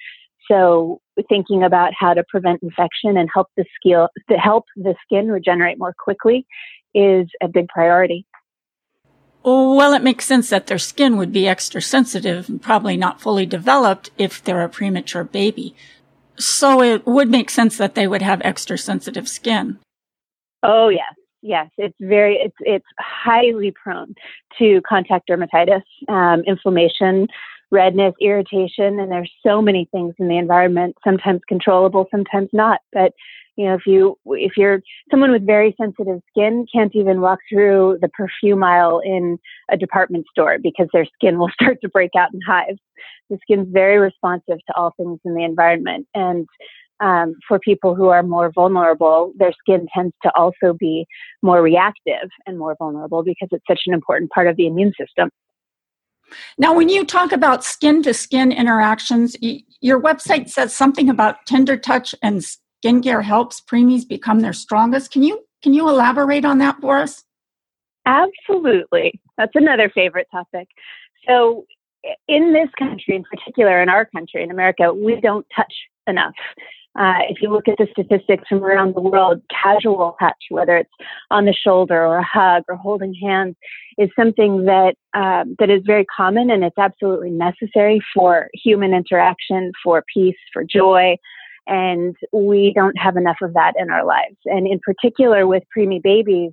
So 0.50 1.00
thinking 1.28 1.62
about 1.62 1.92
how 1.98 2.14
to 2.14 2.24
prevent 2.28 2.62
infection 2.62 3.16
and 3.16 3.28
help 3.32 3.48
the 3.56 3.64
skill 3.76 4.08
to 4.28 4.36
help 4.36 4.66
the 4.76 4.94
skin 5.04 5.28
regenerate 5.28 5.78
more 5.78 5.94
quickly 5.98 6.46
is 6.94 7.26
a 7.42 7.48
big 7.48 7.68
priority. 7.68 8.26
Well, 9.44 9.92
it 9.92 10.02
makes 10.02 10.24
sense 10.24 10.48
that 10.50 10.68
their 10.68 10.78
skin 10.78 11.18
would 11.18 11.32
be 11.32 11.46
extra 11.46 11.82
sensitive 11.82 12.48
and 12.48 12.62
probably 12.62 12.96
not 12.96 13.20
fully 13.20 13.44
developed 13.44 14.10
if 14.16 14.42
they're 14.42 14.62
a 14.62 14.70
premature 14.70 15.24
baby. 15.24 15.74
So 16.38 16.82
it 16.82 17.06
would 17.06 17.30
make 17.30 17.50
sense 17.50 17.76
that 17.76 17.94
they 17.94 18.06
would 18.06 18.22
have 18.22 18.40
extra 18.42 18.78
sensitive 18.78 19.28
skin. 19.28 19.78
Oh 20.62 20.88
yes, 20.88 21.12
yes. 21.42 21.68
It's 21.76 21.96
very 22.00 22.36
it's 22.36 22.56
it's 22.60 22.86
highly 22.98 23.70
prone 23.70 24.14
to 24.58 24.80
contact 24.88 25.28
dermatitis, 25.28 25.82
um, 26.08 26.42
inflammation, 26.46 27.28
redness, 27.70 28.14
irritation, 28.20 28.98
and 28.98 29.10
there's 29.10 29.32
so 29.44 29.60
many 29.60 29.88
things 29.92 30.14
in 30.18 30.28
the 30.28 30.38
environment, 30.38 30.96
sometimes 31.04 31.40
controllable, 31.48 32.06
sometimes 32.10 32.48
not. 32.52 32.80
But 32.92 33.12
you 33.56 33.66
know, 33.66 33.74
if 33.74 33.86
you 33.86 34.16
if 34.26 34.56
you're 34.56 34.80
someone 35.10 35.30
with 35.30 35.46
very 35.46 35.74
sensitive 35.80 36.20
skin, 36.30 36.66
can't 36.72 36.94
even 36.94 37.20
walk 37.20 37.38
through 37.48 37.98
the 38.00 38.08
perfume 38.08 38.64
aisle 38.64 39.00
in 39.04 39.38
a 39.70 39.76
department 39.76 40.26
store 40.30 40.58
because 40.60 40.88
their 40.92 41.06
skin 41.14 41.38
will 41.38 41.50
start 41.60 41.78
to 41.82 41.88
break 41.88 42.10
out 42.18 42.34
in 42.34 42.40
hives. 42.40 42.80
The 43.30 43.38
skin's 43.42 43.68
very 43.70 43.98
responsive 43.98 44.58
to 44.66 44.74
all 44.76 44.92
things 44.96 45.20
in 45.24 45.34
the 45.34 45.44
environment, 45.44 46.06
and 46.14 46.46
um, 47.00 47.34
for 47.46 47.58
people 47.58 47.94
who 47.94 48.08
are 48.08 48.22
more 48.22 48.52
vulnerable, 48.52 49.32
their 49.36 49.52
skin 49.52 49.86
tends 49.94 50.14
to 50.22 50.30
also 50.36 50.74
be 50.78 51.06
more 51.42 51.60
reactive 51.60 52.28
and 52.46 52.58
more 52.58 52.76
vulnerable 52.78 53.22
because 53.22 53.48
it's 53.50 53.64
such 53.68 53.82
an 53.86 53.94
important 53.94 54.30
part 54.30 54.46
of 54.46 54.56
the 54.56 54.66
immune 54.66 54.92
system. 54.98 55.30
Now, 56.58 56.74
when 56.74 56.88
you 56.88 57.04
talk 57.04 57.32
about 57.32 57.64
skin 57.64 58.02
to 58.02 58.14
skin 58.14 58.52
interactions, 58.52 59.36
your 59.80 60.00
website 60.00 60.48
says 60.48 60.74
something 60.74 61.08
about 61.08 61.46
tender 61.46 61.76
touch 61.76 62.14
and 62.22 62.42
skincare 62.84 63.22
helps 63.22 63.60
preemies 63.60 64.06
become 64.06 64.40
their 64.40 64.52
strongest. 64.52 65.10
Can 65.10 65.22
you 65.22 65.44
can 65.62 65.72
you 65.72 65.88
elaborate 65.88 66.44
on 66.44 66.58
that 66.58 66.80
for 66.80 66.98
us? 66.98 67.24
Absolutely. 68.06 69.18
That's 69.38 69.52
another 69.54 69.90
favorite 69.94 70.28
topic. 70.30 70.68
So, 71.26 71.64
in 72.28 72.52
this 72.52 72.68
country, 72.78 73.16
in 73.16 73.24
particular, 73.24 73.82
in 73.82 73.88
our 73.88 74.04
country, 74.04 74.42
in 74.42 74.50
America, 74.50 74.92
we 74.92 75.20
don't 75.20 75.46
touch 75.56 75.72
enough. 76.06 76.34
Uh, 76.96 77.20
if 77.28 77.42
you 77.42 77.50
look 77.50 77.66
at 77.66 77.76
the 77.78 77.88
statistics 77.90 78.44
from 78.48 78.64
around 78.64 78.94
the 78.94 79.00
world, 79.00 79.42
casual 79.50 80.16
touch, 80.20 80.36
whether 80.50 80.76
it's 80.76 80.90
on 81.30 81.44
the 81.44 81.52
shoulder 81.52 82.06
or 82.06 82.18
a 82.18 82.24
hug 82.24 82.62
or 82.68 82.76
holding 82.76 83.12
hands, 83.14 83.56
is 83.98 84.08
something 84.16 84.64
that 84.64 84.94
um, 85.14 85.56
that 85.58 85.70
is 85.70 85.82
very 85.84 86.04
common 86.04 86.50
and 86.50 86.62
it's 86.62 86.78
absolutely 86.78 87.30
necessary 87.30 88.00
for 88.14 88.48
human 88.54 88.94
interaction, 88.94 89.72
for 89.82 90.04
peace, 90.12 90.36
for 90.52 90.64
joy. 90.64 91.16
And 91.66 92.14
we 92.32 92.72
don't 92.74 92.98
have 92.98 93.16
enough 93.16 93.38
of 93.42 93.54
that 93.54 93.72
in 93.78 93.90
our 93.90 94.04
lives. 94.04 94.36
And 94.44 94.66
in 94.66 94.78
particular, 94.80 95.46
with 95.46 95.62
preemie 95.76 96.02
babies, 96.02 96.52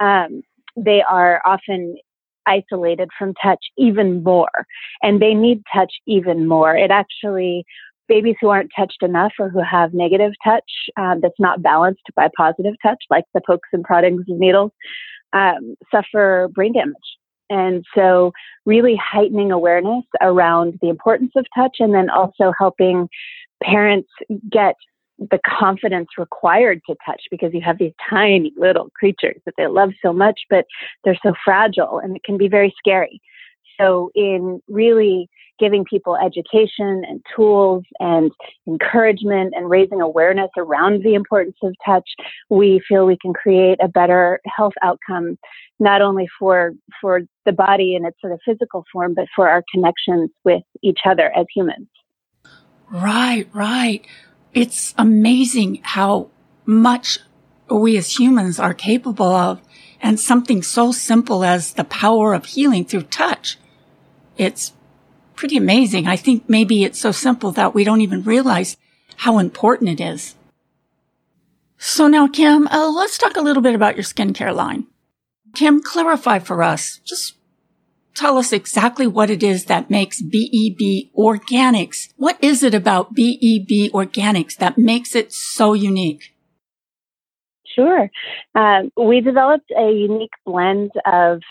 um, 0.00 0.42
they 0.76 1.02
are 1.02 1.42
often 1.44 1.96
isolated 2.46 3.10
from 3.18 3.34
touch 3.34 3.62
even 3.76 4.22
more, 4.22 4.66
and 5.02 5.20
they 5.20 5.34
need 5.34 5.62
touch 5.72 5.92
even 6.06 6.48
more. 6.48 6.74
It 6.74 6.90
actually 6.90 7.64
babies 8.08 8.36
who 8.40 8.48
aren't 8.48 8.70
touched 8.76 9.02
enough 9.02 9.32
or 9.38 9.48
who 9.48 9.62
have 9.62 9.94
negative 9.94 10.32
touch 10.42 10.70
um, 10.96 11.20
that's 11.20 11.38
not 11.38 11.62
balanced 11.62 12.02
by 12.16 12.28
positive 12.36 12.74
touch, 12.82 13.02
like 13.10 13.24
the 13.34 13.40
pokes 13.46 13.68
and 13.72 13.84
proddings 13.84 14.24
of 14.28 14.38
needles, 14.38 14.72
um, 15.32 15.76
suffer 15.90 16.48
brain 16.54 16.72
damage. 16.72 16.96
And 17.50 17.84
so, 17.94 18.32
really 18.66 18.96
heightening 18.96 19.52
awareness 19.52 20.04
around 20.20 20.78
the 20.82 20.88
importance 20.88 21.32
of 21.36 21.46
touch 21.54 21.76
and 21.78 21.94
then 21.94 22.10
also 22.10 22.52
helping 22.58 23.08
parents 23.62 24.08
get 24.50 24.74
the 25.18 25.40
confidence 25.46 26.08
required 26.16 26.80
to 26.88 26.94
touch 27.04 27.22
because 27.30 27.52
you 27.52 27.60
have 27.60 27.78
these 27.78 27.92
tiny 28.08 28.52
little 28.56 28.90
creatures 28.94 29.40
that 29.46 29.54
they 29.56 29.66
love 29.66 29.90
so 30.02 30.12
much, 30.12 30.40
but 30.50 30.66
they're 31.04 31.18
so 31.22 31.32
fragile 31.44 31.98
and 31.98 32.16
it 32.16 32.22
can 32.22 32.36
be 32.36 32.48
very 32.48 32.74
scary. 32.78 33.20
So, 33.80 34.10
in 34.14 34.60
really 34.68 35.28
giving 35.58 35.84
people 35.84 36.16
education 36.16 37.02
and 37.08 37.22
tools 37.34 37.84
and 38.00 38.30
encouragement 38.66 39.54
and 39.56 39.68
raising 39.68 40.00
awareness 40.00 40.50
around 40.56 41.02
the 41.02 41.14
importance 41.14 41.56
of 41.62 41.74
touch, 41.84 42.08
we 42.48 42.80
feel 42.88 43.06
we 43.06 43.18
can 43.20 43.32
create 43.32 43.78
a 43.82 43.88
better 43.88 44.40
health 44.46 44.74
outcome, 44.82 45.38
not 45.78 46.02
only 46.02 46.28
for, 46.38 46.72
for 47.00 47.20
the 47.44 47.52
body 47.52 47.94
in 47.94 48.04
its 48.04 48.20
sort 48.20 48.32
of 48.32 48.40
physical 48.44 48.84
form, 48.92 49.14
but 49.14 49.26
for 49.34 49.48
our 49.48 49.62
connections 49.72 50.30
with 50.44 50.62
each 50.82 51.00
other 51.04 51.30
as 51.36 51.46
humans. 51.54 51.88
Right, 52.90 53.48
right. 53.52 54.06
It's 54.54 54.94
amazing 54.96 55.80
how 55.82 56.30
much 56.64 57.18
we 57.70 57.96
as 57.96 58.18
humans 58.18 58.58
are 58.58 58.74
capable 58.74 59.26
of 59.26 59.60
and 60.00 60.18
something 60.18 60.62
so 60.62 60.92
simple 60.92 61.44
as 61.44 61.74
the 61.74 61.84
power 61.84 62.34
of 62.34 62.46
healing 62.46 62.84
through 62.84 63.02
touch. 63.02 63.58
It's 64.36 64.72
pretty 65.38 65.56
amazing. 65.56 66.08
I 66.08 66.16
think 66.16 66.48
maybe 66.48 66.82
it's 66.82 66.98
so 66.98 67.12
simple 67.12 67.52
that 67.52 67.72
we 67.72 67.84
don't 67.84 68.00
even 68.00 68.24
realize 68.24 68.76
how 69.18 69.38
important 69.38 69.88
it 69.88 70.00
is. 70.00 70.34
So 71.78 72.08
now, 72.08 72.26
Kim, 72.26 72.66
uh, 72.66 72.90
let's 72.90 73.16
talk 73.16 73.36
a 73.36 73.40
little 73.40 73.62
bit 73.62 73.76
about 73.76 73.94
your 73.94 74.02
skincare 74.02 74.54
line. 74.54 74.88
Kim, 75.54 75.80
clarify 75.80 76.40
for 76.40 76.60
us. 76.60 77.00
Just 77.06 77.36
tell 78.16 78.36
us 78.36 78.52
exactly 78.52 79.06
what 79.06 79.30
it 79.30 79.44
is 79.44 79.66
that 79.66 79.88
makes 79.88 80.20
BEB 80.20 81.14
Organics. 81.16 82.12
What 82.16 82.36
is 82.42 82.64
it 82.64 82.74
about 82.74 83.14
BEB 83.14 83.92
Organics 83.92 84.56
that 84.56 84.76
makes 84.76 85.14
it 85.14 85.32
so 85.32 85.72
unique? 85.72 86.34
Sure. 87.64 88.10
Um, 88.56 88.90
we 88.96 89.20
developed 89.20 89.70
a 89.70 89.92
unique 89.92 90.34
blend 90.44 90.90
of 91.06 91.42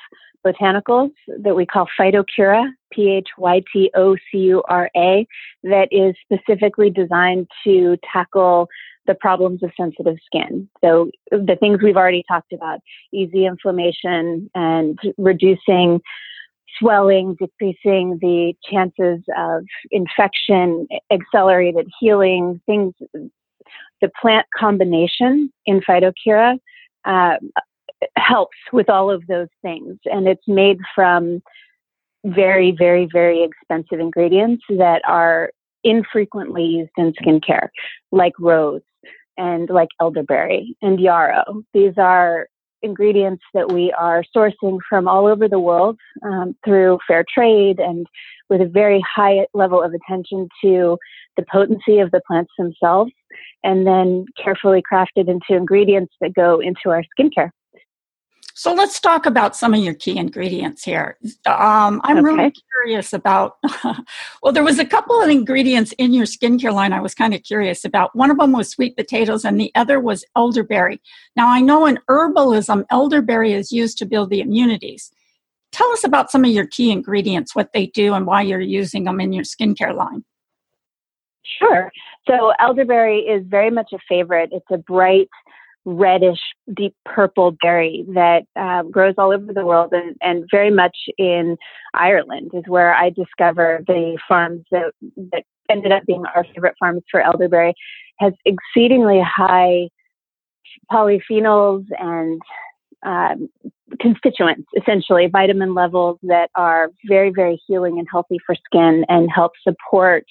botanicals 0.51 1.11
that 1.39 1.55
we 1.55 1.65
call 1.65 1.87
Phytocura, 1.99 2.69
P 2.91 3.09
H 3.09 3.27
Y 3.37 3.61
T 3.71 3.91
O 3.95 4.15
C 4.15 4.37
U 4.39 4.63
R 4.69 4.89
A, 4.95 5.27
that 5.63 5.87
is 5.91 6.15
specifically 6.23 6.89
designed 6.89 7.47
to 7.63 7.97
tackle 8.11 8.67
the 9.05 9.15
problems 9.15 9.63
of 9.63 9.71
sensitive 9.77 10.17
skin. 10.25 10.69
So, 10.83 11.09
the 11.31 11.57
things 11.59 11.79
we've 11.81 11.97
already 11.97 12.23
talked 12.27 12.53
about 12.53 12.79
easy 13.13 13.45
inflammation 13.45 14.49
and 14.53 14.99
reducing 15.17 16.01
swelling, 16.79 17.35
decreasing 17.39 18.19
the 18.21 18.53
chances 18.69 19.23
of 19.37 19.63
infection, 19.91 20.87
accelerated 21.11 21.87
healing, 21.99 22.61
things. 22.65 22.93
The 23.99 24.11
plant 24.21 24.45
combination 24.55 25.51
in 25.65 25.81
Phytocura 25.81 26.59
uh, 27.05 27.37
helps 28.17 28.57
with 28.71 28.89
all 28.89 29.09
of 29.09 29.25
those 29.27 29.47
things. 29.61 29.97
And 30.05 30.27
it's 30.27 30.47
made 30.47 30.79
from 30.93 31.41
very, 32.25 32.71
very, 32.71 33.07
very 33.11 33.43
expensive 33.43 33.99
ingredients 33.99 34.63
that 34.69 35.01
are 35.07 35.51
infrequently 35.83 36.65
used 36.65 36.91
in 36.97 37.13
skincare, 37.13 37.69
like 38.11 38.33
rose 38.39 38.81
and 39.37 39.69
like 39.69 39.89
elderberry 40.01 40.75
and 40.81 40.99
yarrow. 40.99 41.63
These 41.73 41.93
are 41.97 42.47
ingredients 42.81 43.43
that 43.53 43.71
we 43.71 43.91
are 43.93 44.23
sourcing 44.35 44.79
from 44.87 45.07
all 45.07 45.25
over 45.25 45.47
the 45.47 45.59
world 45.59 45.97
um, 46.23 46.55
through 46.63 46.99
fair 47.07 47.23
trade 47.33 47.79
and 47.79 48.05
with 48.49 48.61
a 48.61 48.65
very 48.65 49.03
high 49.15 49.45
level 49.53 49.81
of 49.81 49.93
attention 49.93 50.47
to 50.63 50.97
the 51.35 51.45
potency 51.51 51.99
of 51.99 52.11
the 52.11 52.21
plants 52.27 52.51
themselves, 52.57 53.11
and 53.63 53.85
then 53.85 54.25
carefully 54.41 54.81
crafted 54.91 55.27
into 55.27 55.53
ingredients 55.53 56.13
that 56.21 56.33
go 56.33 56.59
into 56.59 56.89
our 56.89 57.03
skincare. 57.17 57.51
So 58.57 58.73
let's 58.73 58.99
talk 58.99 59.27
about 59.27 59.55
some 59.55 59.75
of 59.75 59.81
your 59.81 59.93
key 59.93 60.17
ingredients 60.17 60.83
here. 60.83 61.19
Um, 61.45 62.01
I'm 62.03 62.17
okay. 62.17 62.21
really 62.23 62.53
curious 62.73 63.13
about. 63.13 63.57
well, 64.41 64.51
there 64.51 64.63
was 64.63 64.79
a 64.79 64.85
couple 64.85 65.21
of 65.21 65.29
ingredients 65.29 65.93
in 65.99 66.11
your 66.11 66.25
skincare 66.25 66.73
line 66.73 66.91
I 66.91 66.99
was 66.99 67.13
kind 67.13 67.35
of 67.35 67.43
curious 67.43 67.85
about. 67.85 68.15
One 68.15 68.31
of 68.31 68.39
them 68.39 68.53
was 68.53 68.67
sweet 68.67 68.97
potatoes, 68.97 69.45
and 69.45 69.59
the 69.59 69.71
other 69.75 69.99
was 69.99 70.25
elderberry. 70.35 70.99
Now, 71.35 71.49
I 71.49 71.61
know 71.61 71.85
in 71.85 71.99
herbalism, 72.09 72.85
elderberry 72.89 73.53
is 73.53 73.71
used 73.71 73.99
to 73.99 74.07
build 74.07 74.31
the 74.31 74.41
immunities. 74.41 75.11
Tell 75.71 75.91
us 75.91 76.03
about 76.03 76.31
some 76.31 76.43
of 76.43 76.49
your 76.49 76.65
key 76.65 76.91
ingredients, 76.91 77.55
what 77.55 77.73
they 77.73 77.85
do, 77.85 78.15
and 78.15 78.25
why 78.25 78.41
you're 78.41 78.59
using 78.59 79.03
them 79.03 79.21
in 79.21 79.33
your 79.33 79.43
skincare 79.43 79.95
line. 79.95 80.25
Sure. 81.59 81.91
So, 82.27 82.53
elderberry 82.59 83.19
is 83.19 83.45
very 83.45 83.69
much 83.69 83.93
a 83.93 83.99
favorite. 84.09 84.49
It's 84.51 84.71
a 84.71 84.79
bright, 84.79 85.29
reddish, 85.87 86.39
deep 86.75 86.93
purple 87.05 87.55
berry 87.61 88.05
that 88.13 88.43
uh, 88.57 88.83
grows 88.83 89.15
all 89.17 89.31
over 89.31 89.53
the 89.53 89.65
world 89.65 89.93
and, 89.93 90.17
and 90.21 90.43
very 90.51 90.69
much 90.69 90.97
in 91.17 91.55
Ireland 91.93 92.51
is 92.53 92.63
where 92.67 92.93
I 92.93 93.09
discover 93.09 93.81
the 93.87 94.17
farms 94.27 94.65
that, 94.71 94.91
that 95.31 95.43
ended 95.69 95.93
up 95.93 96.03
being 96.05 96.25
our 96.35 96.43
favorite 96.53 96.75
farms 96.77 97.03
for 97.09 97.21
elderberry. 97.21 97.73
Has 98.19 98.33
exceedingly 98.45 99.21
high 99.21 99.87
polyphenols 100.91 101.85
and 101.97 102.41
um, 103.05 103.47
constituents, 104.01 104.67
essentially 104.75 105.27
vitamin 105.27 105.73
levels 105.73 106.19
that 106.23 106.49
are 106.55 106.89
very, 107.05 107.31
very 107.33 107.61
healing 107.65 107.97
and 107.97 108.07
healthy 108.11 108.39
for 108.45 108.55
skin 108.55 109.05
and 109.07 109.29
help 109.33 109.53
support 109.63 110.25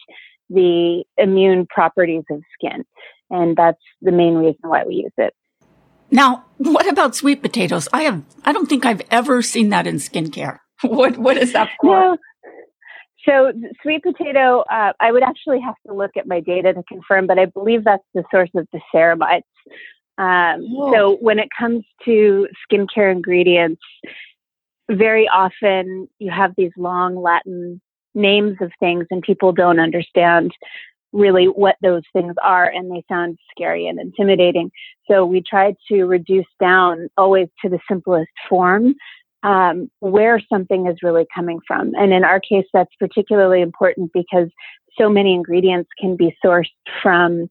the 0.50 1.02
immune 1.16 1.66
properties 1.70 2.24
of 2.30 2.42
skin. 2.52 2.84
And 3.30 3.56
that's 3.56 3.82
the 4.02 4.12
main 4.12 4.34
reason 4.34 4.60
why 4.68 4.84
we 4.84 4.96
use 4.96 5.12
it. 5.16 5.32
Now, 6.10 6.44
what 6.58 6.88
about 6.88 7.14
sweet 7.14 7.42
potatoes? 7.42 7.88
I 7.92 8.02
have, 8.02 8.22
I 8.44 8.52
don't 8.52 8.68
think 8.68 8.86
I've 8.86 9.02
ever 9.10 9.42
seen 9.42 9.70
that 9.70 9.86
in 9.86 9.96
skincare. 9.96 10.58
What, 10.82 11.16
what 11.16 11.38
is 11.38 11.54
that 11.54 11.70
for? 11.80 11.98
No. 11.98 12.16
So 13.26 13.52
sweet 13.82 14.02
potato, 14.02 14.60
uh, 14.70 14.92
I 15.00 15.10
would 15.10 15.22
actually 15.22 15.60
have 15.60 15.74
to 15.86 15.94
look 15.94 16.12
at 16.16 16.26
my 16.26 16.40
data 16.40 16.74
to 16.74 16.82
confirm, 16.84 17.26
but 17.26 17.38
I 17.38 17.46
believe 17.46 17.82
that's 17.82 18.04
the 18.14 18.24
source 18.30 18.50
of 18.54 18.68
the 18.72 18.80
ceramides. 18.94 19.42
Um, 20.18 20.62
so 20.92 21.16
when 21.20 21.38
it 21.38 21.48
comes 21.58 21.84
to 22.04 22.46
skincare 22.70 23.10
ingredients, 23.10 23.82
very 24.90 25.28
often 25.28 26.08
you 26.18 26.30
have 26.30 26.52
these 26.56 26.70
long 26.76 27.20
Latin 27.20 27.80
names 28.14 28.56
of 28.60 28.70
things 28.80 29.06
and 29.10 29.22
people 29.22 29.52
don't 29.52 29.80
understand 29.80 30.52
really 31.12 31.46
what 31.46 31.76
those 31.82 32.02
things 32.12 32.34
are 32.42 32.66
and 32.66 32.90
they 32.90 33.04
sound 33.08 33.38
scary 33.50 33.86
and 33.86 33.98
intimidating. 33.98 34.70
So 35.10 35.24
we 35.24 35.42
try 35.48 35.74
to 35.90 36.04
reduce 36.04 36.46
down 36.60 37.08
always 37.16 37.48
to 37.62 37.68
the 37.68 37.78
simplest 37.88 38.30
form 38.48 38.94
um, 39.42 39.90
where 40.00 40.40
something 40.52 40.86
is 40.86 40.96
really 41.02 41.26
coming 41.34 41.60
from. 41.66 41.92
And 41.94 42.12
in 42.12 42.24
our 42.24 42.40
case, 42.40 42.66
that's 42.72 42.94
particularly 42.98 43.62
important 43.62 44.10
because 44.12 44.48
so 44.98 45.08
many 45.08 45.34
ingredients 45.34 45.88
can 46.00 46.16
be 46.16 46.36
sourced 46.44 46.64
from 47.02 47.48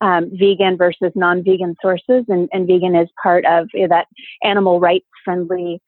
um, 0.00 0.30
vegan 0.32 0.76
versus 0.76 1.12
non-vegan 1.14 1.76
sources, 1.80 2.24
and, 2.28 2.48
and 2.52 2.66
vegan 2.66 2.94
is 2.94 3.08
part 3.22 3.44
of 3.46 3.68
you 3.74 3.82
know, 3.82 3.88
that 3.88 4.06
animal 4.42 4.80
rights 4.80 5.06
friendly 5.24 5.80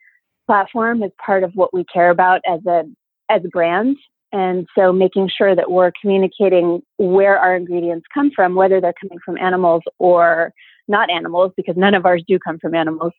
platform 0.47 1.03
is 1.03 1.11
part 1.25 1.43
of 1.43 1.53
what 1.55 1.75
we 1.75 1.85
care 1.93 2.11
about 2.11 2.41
as 2.49 2.61
a 2.67 2.85
as 3.29 3.45
a 3.45 3.49
brand. 3.49 3.97
And 4.37 4.67
so 4.77 4.93
making 4.93 5.31
sure 5.35 5.57
that 5.57 5.71
we're 5.71 5.93
communicating 5.99 6.83
where 6.99 7.39
our 7.39 7.57
ingredients 7.57 8.05
come 8.13 8.31
from, 8.37 8.55
whether 8.55 8.83
they're 8.83 8.93
coming 9.01 9.19
from 9.25 9.39
animals 9.39 9.81
or 9.99 10.53
not 10.89 11.09
animals, 11.09 11.53
because 11.57 11.75
none 11.75 11.95
of 11.95 12.05
ours 12.05 12.23
do 12.29 12.39
come 12.39 12.59
from 12.59 12.75
animals, 12.75 13.15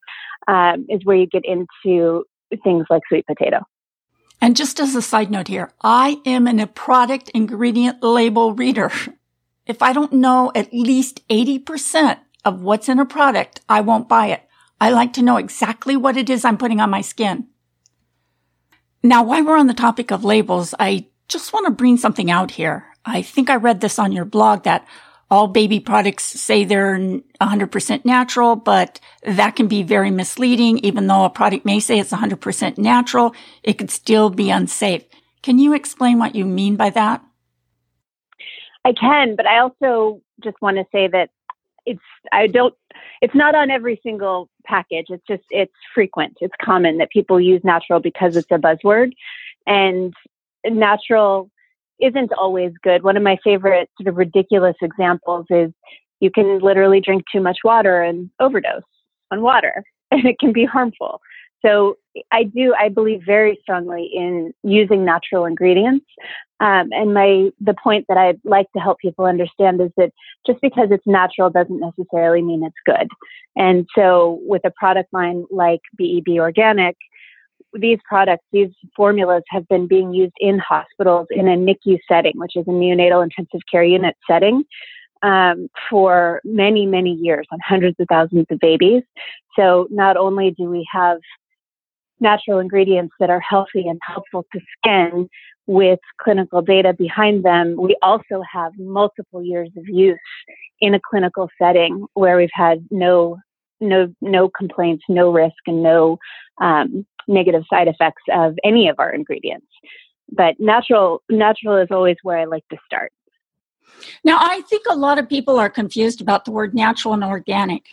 um, 0.47 0.85
is 0.89 1.03
where 1.05 1.17
you 1.17 1.25
get 1.25 1.43
into 1.43 2.23
things 2.63 2.85
like 2.91 3.01
sweet 3.09 3.25
potato. 3.25 3.61
And 4.41 4.55
just 4.55 4.79
as 4.79 4.93
a 4.93 5.01
side 5.01 5.31
note 5.31 5.47
here, 5.47 5.71
I 5.81 6.21
am 6.23 6.45
a 6.45 6.67
product 6.67 7.29
ingredient 7.29 8.03
label 8.03 8.53
reader. 8.53 8.91
If 9.65 9.81
I 9.81 9.93
don't 9.93 10.13
know 10.13 10.51
at 10.53 10.71
least 10.71 11.27
80% 11.29 12.19
of 12.45 12.61
what's 12.61 12.87
in 12.87 12.99
a 12.99 13.05
product, 13.05 13.61
I 13.67 13.81
won't 13.81 14.07
buy 14.07 14.27
it. 14.27 14.43
I 14.79 14.91
like 14.91 15.13
to 15.13 15.23
know 15.23 15.37
exactly 15.37 15.97
what 15.97 16.15
it 16.15 16.29
is 16.29 16.45
I'm 16.45 16.59
putting 16.59 16.79
on 16.79 16.91
my 16.91 17.01
skin. 17.01 17.47
Now, 19.07 19.23
while 19.23 19.45
we're 19.45 19.57
on 19.57 19.67
the 19.67 19.73
topic 19.73 20.11
of 20.11 20.25
labels, 20.25 20.73
I 20.77 21.05
just 21.29 21.53
want 21.53 21.65
to 21.65 21.71
bring 21.71 21.95
something 21.95 22.29
out 22.29 22.51
here. 22.51 22.85
I 23.05 23.21
think 23.21 23.49
I 23.49 23.55
read 23.55 23.79
this 23.79 23.99
on 23.99 24.11
your 24.11 24.25
blog 24.25 24.63
that 24.63 24.85
all 25.31 25.47
baby 25.47 25.79
products 25.79 26.25
say 26.25 26.65
they're 26.65 26.97
100% 26.97 28.03
natural, 28.03 28.57
but 28.57 28.99
that 29.23 29.55
can 29.55 29.67
be 29.69 29.81
very 29.81 30.11
misleading. 30.11 30.79
Even 30.79 31.07
though 31.07 31.23
a 31.23 31.29
product 31.29 31.63
may 31.63 31.79
say 31.79 31.99
it's 31.99 32.11
100% 32.11 32.77
natural, 32.77 33.33
it 33.63 33.77
could 33.77 33.91
still 33.91 34.29
be 34.29 34.49
unsafe. 34.49 35.05
Can 35.41 35.57
you 35.57 35.73
explain 35.73 36.19
what 36.19 36.35
you 36.35 36.43
mean 36.45 36.75
by 36.75 36.89
that? 36.89 37.23
I 38.83 38.91
can, 38.91 39.37
but 39.37 39.45
I 39.45 39.59
also 39.59 40.21
just 40.43 40.61
want 40.61 40.75
to 40.75 40.83
say 40.91 41.07
that 41.07 41.29
it's 41.85 42.01
I 42.33 42.47
don't 42.47 42.75
it's 43.21 43.35
not 43.35 43.55
on 43.55 43.71
every 43.71 43.99
single 44.03 44.49
package. 44.65 45.07
It's 45.09 45.25
just 45.27 45.43
it's 45.49 45.73
frequent. 45.93 46.37
It's 46.41 46.53
common 46.61 46.97
that 46.97 47.09
people 47.09 47.39
use 47.39 47.61
natural 47.63 47.99
because 47.99 48.35
it's 48.35 48.51
a 48.51 48.57
buzzword 48.57 49.11
and 49.65 50.13
natural 50.65 51.49
isn't 51.99 52.31
always 52.33 52.71
good. 52.83 53.03
One 53.03 53.17
of 53.17 53.23
my 53.23 53.37
favorite 53.43 53.89
sort 53.99 54.07
of 54.07 54.17
ridiculous 54.17 54.75
examples 54.81 55.45
is 55.49 55.71
you 56.19 56.31
can 56.31 56.59
literally 56.59 57.01
drink 57.01 57.23
too 57.31 57.41
much 57.41 57.59
water 57.63 58.01
and 58.01 58.29
overdose 58.39 58.83
on 59.31 59.41
water, 59.41 59.83
and 60.11 60.25
it 60.25 60.39
can 60.39 60.53
be 60.53 60.65
harmful. 60.65 61.21
So 61.65 61.97
I 62.31 62.43
do, 62.43 62.73
I 62.79 62.89
believe 62.89 63.21
very 63.25 63.59
strongly 63.61 64.09
in 64.13 64.53
using 64.63 65.03
natural 65.03 65.45
ingredients. 65.45 66.05
Um, 66.59 66.89
and 66.91 67.13
my 67.13 67.51
the 67.61 67.75
point 67.75 68.05
that 68.09 68.17
I'd 68.17 68.39
like 68.43 68.71
to 68.73 68.79
help 68.79 68.97
people 68.99 69.25
understand 69.25 69.79
is 69.79 69.91
that 69.97 70.11
just 70.45 70.59
because 70.61 70.87
it's 70.89 71.05
natural 71.05 71.49
doesn't 71.49 71.79
necessarily 71.79 72.41
mean 72.41 72.63
it's 72.63 72.75
good. 72.85 73.07
And 73.55 73.87
so 73.95 74.39
with 74.43 74.63
a 74.65 74.71
product 74.71 75.13
line 75.13 75.45
like 75.51 75.81
BEB 75.97 76.39
Organic, 76.39 76.95
these 77.73 77.99
products, 78.07 78.45
these 78.51 78.69
formulas 78.95 79.43
have 79.49 79.67
been 79.67 79.87
being 79.87 80.13
used 80.13 80.33
in 80.39 80.59
hospitals 80.59 81.27
in 81.29 81.47
a 81.47 81.55
NICU 81.55 81.99
setting, 82.07 82.33
which 82.35 82.55
is 82.55 82.65
a 82.67 82.71
neonatal 82.71 83.23
intensive 83.23 83.61
care 83.71 83.83
unit 83.83 84.15
setting, 84.27 84.63
um, 85.21 85.67
for 85.89 86.41
many, 86.43 86.85
many 86.85 87.13
years 87.13 87.47
on 87.51 87.59
hundreds 87.63 87.95
of 87.99 88.07
thousands 88.09 88.45
of 88.49 88.59
babies. 88.59 89.03
So 89.57 89.87
not 89.89 90.17
only 90.17 90.51
do 90.51 90.69
we 90.69 90.87
have 90.91 91.19
natural 92.19 92.59
ingredients 92.59 93.13
that 93.19 93.29
are 93.29 93.39
healthy 93.39 93.87
and 93.87 93.99
helpful 94.05 94.45
to 94.53 94.59
skin 94.77 95.29
with 95.67 95.99
clinical 96.21 96.61
data 96.61 96.93
behind 96.93 97.43
them, 97.43 97.75
we 97.77 97.95
also 98.01 98.41
have 98.51 98.71
multiple 98.77 99.43
years 99.43 99.69
of 99.77 99.83
use 99.87 100.17
in 100.79 100.93
a 100.93 100.99
clinical 101.09 101.49
setting 101.61 102.05
where 102.13 102.37
we've 102.37 102.49
had 102.53 102.85
no 102.89 103.37
no 103.79 104.11
no 104.21 104.49
complaints, 104.49 105.03
no 105.07 105.31
risk, 105.31 105.55
and 105.67 105.83
no 105.83 106.17
um, 106.59 107.05
negative 107.27 107.63
side 107.69 107.87
effects 107.87 108.23
of 108.31 108.55
any 108.63 108.87
of 108.87 108.95
our 108.97 109.11
ingredients. 109.11 109.67
But 110.31 110.55
natural 110.59 111.21
natural 111.29 111.77
is 111.77 111.89
always 111.91 112.17
where 112.23 112.37
I 112.37 112.45
like 112.45 112.67
to 112.69 112.77
start. 112.85 113.11
Now, 114.23 114.37
I 114.39 114.61
think 114.61 114.83
a 114.89 114.95
lot 114.95 115.19
of 115.19 115.29
people 115.29 115.59
are 115.59 115.69
confused 115.69 116.21
about 116.21 116.45
the 116.45 116.51
word 116.51 116.73
natural 116.73 117.13
and 117.13 117.23
organic. 117.23 117.85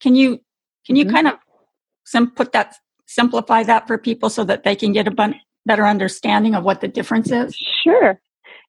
Can 0.00 0.14
you 0.14 0.40
can 0.86 0.96
you 0.96 1.04
mm-hmm. 1.04 1.14
kind 1.14 1.28
of 1.28 1.34
sim- 2.04 2.30
put 2.30 2.52
that 2.52 2.76
simplify 3.08 3.64
that 3.64 3.86
for 3.86 3.98
people 3.98 4.30
so 4.30 4.44
that 4.44 4.62
they 4.62 4.76
can 4.76 4.92
get 4.92 5.08
a 5.08 5.10
bun- 5.10 5.40
better 5.66 5.86
understanding 5.86 6.54
of 6.54 6.62
what 6.62 6.80
the 6.80 6.88
difference 6.88 7.30
is? 7.32 7.56
Sure. 7.82 8.20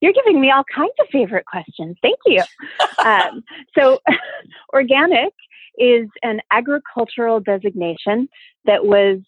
You're 0.02 0.14
giving 0.14 0.40
me 0.40 0.50
all 0.50 0.64
kinds 0.74 0.94
of 1.00 1.08
favorite 1.12 1.46
questions. 1.46 1.98
Thank 2.02 2.18
you. 2.26 2.42
um, 3.06 3.44
so, 3.78 4.00
organic 4.74 5.34
is 5.78 6.08
an 6.24 6.42
agricultural 6.52 7.40
designation 7.40 8.28
that 8.66 8.86
was 8.86 9.20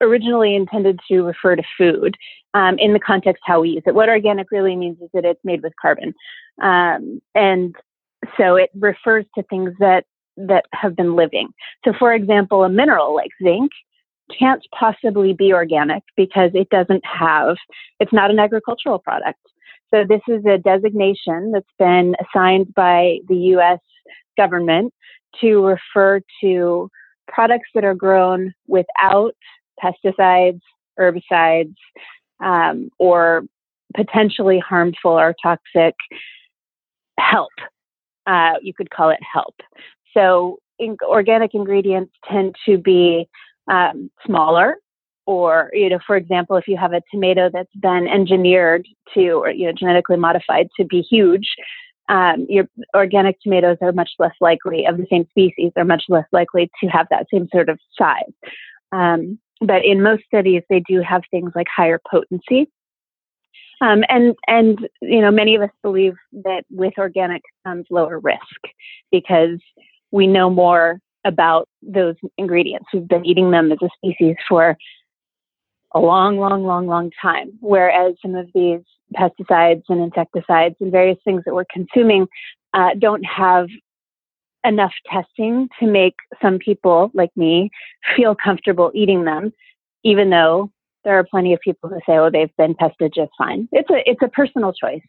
originally 0.00 0.54
intended 0.54 1.00
to 1.08 1.22
refer 1.22 1.56
to 1.56 1.62
food 1.76 2.16
um, 2.54 2.78
in 2.78 2.92
the 2.92 3.00
context 3.00 3.42
how 3.44 3.60
we 3.60 3.70
use 3.70 3.82
it. 3.86 3.94
What 3.94 4.08
organic 4.08 4.50
really 4.50 4.76
means 4.76 4.98
is 5.00 5.08
that 5.12 5.24
it's 5.24 5.40
made 5.44 5.62
with 5.62 5.72
carbon, 5.80 6.14
um, 6.62 7.20
and 7.34 7.74
so 8.36 8.56
it 8.56 8.70
refers 8.74 9.24
to 9.36 9.42
things 9.44 9.72
that 9.80 10.04
that 10.36 10.66
have 10.72 10.94
been 10.94 11.16
living. 11.16 11.48
So, 11.84 11.92
for 11.98 12.14
example, 12.14 12.64
a 12.64 12.68
mineral 12.68 13.14
like 13.14 13.30
zinc 13.42 13.72
can't 14.36 14.64
possibly 14.78 15.32
be 15.32 15.52
organic 15.52 16.02
because 16.16 16.50
it 16.54 16.68
doesn't 16.70 17.04
have 17.04 17.56
it's 18.00 18.12
not 18.12 18.30
an 18.30 18.38
agricultural 18.38 18.98
product. 18.98 19.38
So 19.90 20.04
this 20.06 20.20
is 20.28 20.44
a 20.44 20.58
designation 20.58 21.52
that's 21.52 21.66
been 21.78 22.14
assigned 22.20 22.74
by 22.74 23.18
the 23.28 23.36
U.S. 23.36 23.80
government 24.36 24.92
to 25.40 25.64
refer 25.64 26.20
to 26.42 26.90
products 27.26 27.68
that 27.74 27.84
are 27.84 27.94
grown 27.94 28.52
without 28.66 29.34
pesticides, 29.82 30.60
herbicides, 30.98 31.74
um, 32.44 32.90
or 32.98 33.44
potentially 33.96 34.58
harmful 34.58 35.12
or 35.12 35.34
toxic 35.42 35.94
help. 37.18 37.52
Uh, 38.26 38.54
you 38.62 38.74
could 38.74 38.90
call 38.90 39.10
it 39.10 39.20
help. 39.32 39.54
So, 40.14 40.58
in, 40.78 40.96
organic 41.02 41.54
ingredients 41.54 42.12
tend 42.30 42.54
to 42.66 42.78
be 42.78 43.28
um, 43.68 44.10
smaller, 44.26 44.76
or 45.26 45.70
you 45.72 45.90
know, 45.90 45.98
for 46.06 46.16
example, 46.16 46.56
if 46.56 46.66
you 46.66 46.76
have 46.76 46.92
a 46.92 47.02
tomato 47.10 47.50
that's 47.52 47.74
been 47.80 48.08
engineered 48.08 48.86
to, 49.14 49.30
or 49.32 49.50
you 49.50 49.66
know, 49.66 49.72
genetically 49.72 50.16
modified 50.16 50.68
to 50.78 50.84
be 50.84 51.02
huge, 51.02 51.48
um, 52.08 52.46
your 52.48 52.66
organic 52.96 53.40
tomatoes 53.40 53.76
are 53.82 53.92
much 53.92 54.10
less 54.18 54.34
likely 54.40 54.86
of 54.86 54.96
the 54.96 55.06
same 55.10 55.26
species 55.30 55.72
are 55.76 55.84
much 55.84 56.04
less 56.08 56.24
likely 56.32 56.70
to 56.82 56.88
have 56.88 57.06
that 57.10 57.26
same 57.32 57.48
sort 57.52 57.68
of 57.68 57.78
size. 57.96 58.32
Um, 58.92 59.38
but 59.60 59.84
in 59.84 60.02
most 60.02 60.24
studies, 60.24 60.62
they 60.70 60.82
do 60.88 61.02
have 61.02 61.22
things 61.30 61.52
like 61.54 61.66
higher 61.74 62.00
potency. 62.10 62.70
Um, 63.80 64.02
and 64.08 64.34
and 64.46 64.88
you 65.02 65.20
know 65.20 65.30
many 65.30 65.54
of 65.54 65.62
us 65.62 65.70
believe 65.82 66.14
that 66.44 66.64
with 66.70 66.94
organic 66.98 67.42
comes 67.64 67.86
lower 67.90 68.18
risk 68.18 68.40
because 69.12 69.60
we 70.10 70.26
know 70.26 70.50
more 70.50 70.98
about 71.28 71.68
those 71.82 72.16
ingredients. 72.36 72.86
We've 72.92 73.06
been 73.06 73.24
eating 73.24 73.50
them 73.50 73.70
as 73.70 73.78
a 73.82 73.88
species 73.96 74.36
for 74.48 74.76
a 75.94 76.00
long, 76.00 76.38
long, 76.38 76.64
long, 76.64 76.86
long 76.86 77.10
time. 77.20 77.52
Whereas 77.60 78.14
some 78.20 78.34
of 78.34 78.48
these 78.54 78.80
pesticides 79.14 79.82
and 79.88 80.00
insecticides 80.00 80.74
and 80.80 80.92
various 80.92 81.18
things 81.24 81.42
that 81.46 81.54
we're 81.54 81.64
consuming 81.72 82.26
uh, 82.74 82.90
don't 82.98 83.24
have 83.24 83.68
enough 84.64 84.92
testing 85.10 85.68
to 85.78 85.86
make 85.86 86.14
some 86.42 86.58
people 86.58 87.10
like 87.14 87.30
me 87.36 87.70
feel 88.16 88.34
comfortable 88.34 88.90
eating 88.94 89.24
them, 89.24 89.52
even 90.04 90.30
though 90.30 90.70
there 91.04 91.18
are 91.18 91.24
plenty 91.24 91.54
of 91.54 91.60
people 91.60 91.88
who 91.88 92.00
say, 92.06 92.18
"Oh, 92.18 92.28
they've 92.30 92.54
been 92.58 92.74
tested 92.74 93.12
just 93.14 93.30
fine." 93.38 93.68
It's 93.72 93.88
a 93.88 94.08
it's 94.08 94.22
a 94.22 94.28
personal 94.28 94.72
choice 94.72 95.02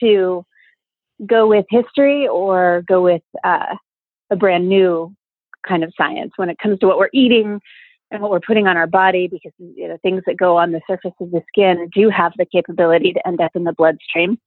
to 0.00 0.44
go 1.26 1.46
with 1.46 1.66
history 1.70 2.26
or 2.26 2.82
go 2.88 3.02
with 3.02 3.22
uh, 3.44 3.76
a 4.30 4.36
brand 4.36 4.68
new 4.68 5.14
kind 5.66 5.84
of 5.84 5.92
science 5.96 6.32
when 6.36 6.48
it 6.48 6.58
comes 6.58 6.78
to 6.80 6.86
what 6.86 6.98
we're 6.98 7.10
eating 7.12 7.60
and 8.10 8.22
what 8.22 8.30
we're 8.30 8.40
putting 8.40 8.66
on 8.66 8.76
our 8.76 8.86
body 8.86 9.28
because 9.28 9.52
you 9.58 9.88
know 9.88 9.96
things 10.02 10.22
that 10.26 10.36
go 10.36 10.56
on 10.56 10.72
the 10.72 10.80
surface 10.86 11.12
of 11.20 11.30
the 11.30 11.42
skin 11.48 11.88
do 11.94 12.08
have 12.10 12.32
the 12.36 12.46
capability 12.46 13.12
to 13.12 13.26
end 13.26 13.40
up 13.40 13.52
in 13.54 13.64
the 13.64 13.72
bloodstream. 13.72 14.38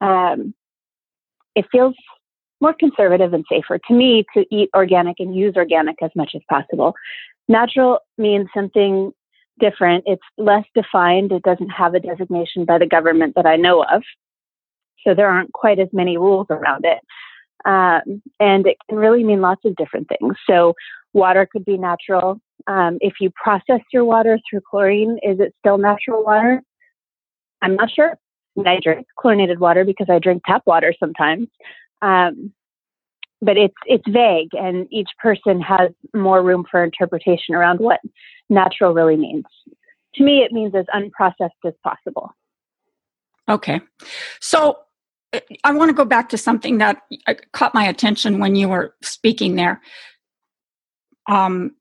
Um, 0.00 0.54
it 1.54 1.66
feels 1.72 1.94
more 2.60 2.74
conservative 2.74 3.32
and 3.32 3.44
safer 3.48 3.78
to 3.78 3.94
me 3.94 4.24
to 4.34 4.44
eat 4.50 4.68
organic 4.74 5.20
and 5.20 5.34
use 5.34 5.54
organic 5.56 6.02
as 6.02 6.10
much 6.14 6.32
as 6.34 6.42
possible. 6.48 6.94
Natural 7.48 8.00
means 8.16 8.48
something 8.54 9.12
different. 9.58 10.04
It's 10.06 10.22
less 10.36 10.64
defined. 10.74 11.32
It 11.32 11.42
doesn't 11.42 11.70
have 11.70 11.94
a 11.94 12.00
designation 12.00 12.64
by 12.64 12.78
the 12.78 12.86
government 12.86 13.34
that 13.36 13.46
I 13.46 13.56
know 13.56 13.84
of. 13.84 14.02
So 15.04 15.14
there 15.14 15.28
aren't 15.28 15.52
quite 15.52 15.78
as 15.78 15.88
many 15.92 16.16
rules 16.16 16.46
around 16.50 16.84
it. 16.84 16.98
Um, 17.64 18.22
and 18.40 18.66
it 18.66 18.76
can 18.88 18.98
really 18.98 19.24
mean 19.24 19.40
lots 19.40 19.64
of 19.64 19.76
different 19.76 20.08
things. 20.08 20.34
So 20.48 20.74
water 21.12 21.48
could 21.50 21.64
be 21.64 21.76
natural. 21.76 22.40
Um, 22.66 22.98
if 23.00 23.14
you 23.20 23.30
process 23.42 23.80
your 23.92 24.04
water 24.04 24.38
through 24.48 24.60
chlorine, 24.68 25.18
is 25.22 25.40
it 25.40 25.54
still 25.58 25.78
natural 25.78 26.24
water? 26.24 26.62
I'm 27.62 27.76
not 27.76 27.90
sure. 27.90 28.18
I 28.66 28.78
drink 28.82 29.06
chlorinated 29.18 29.60
water 29.60 29.84
because 29.84 30.08
I 30.10 30.18
drink 30.18 30.42
tap 30.44 30.62
water 30.66 30.92
sometimes. 30.98 31.48
Um, 32.02 32.52
but 33.40 33.56
it's 33.56 33.74
it's 33.86 34.04
vague, 34.08 34.48
and 34.52 34.88
each 34.90 35.08
person 35.22 35.60
has 35.60 35.90
more 36.14 36.42
room 36.42 36.64
for 36.68 36.82
interpretation 36.82 37.54
around 37.54 37.78
what 37.78 38.00
natural 38.50 38.92
really 38.92 39.16
means. 39.16 39.44
To 40.16 40.24
me, 40.24 40.38
it 40.38 40.52
means 40.52 40.74
as 40.74 40.86
unprocessed 40.94 41.50
as 41.64 41.74
possible. 41.84 42.32
Okay, 43.48 43.80
so 44.40 44.78
I 45.64 45.72
want 45.72 45.90
to 45.90 45.94
go 45.94 46.04
back 46.04 46.30
to 46.30 46.38
something 46.38 46.78
that 46.78 47.02
uh, 47.26 47.34
caught 47.52 47.74
my 47.74 47.86
attention 47.86 48.38
when 48.38 48.56
you 48.56 48.68
were 48.68 48.94
speaking 49.02 49.56
there. 49.56 49.80
Um, 51.28 51.72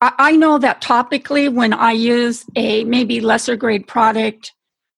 I, 0.00 0.12
I 0.18 0.36
know 0.36 0.58
that 0.58 0.82
topically, 0.82 1.52
when 1.52 1.72
I 1.72 1.92
use 1.92 2.44
a 2.56 2.84
maybe 2.84 3.20
lesser 3.20 3.56
grade 3.56 3.86
product, 3.86 4.52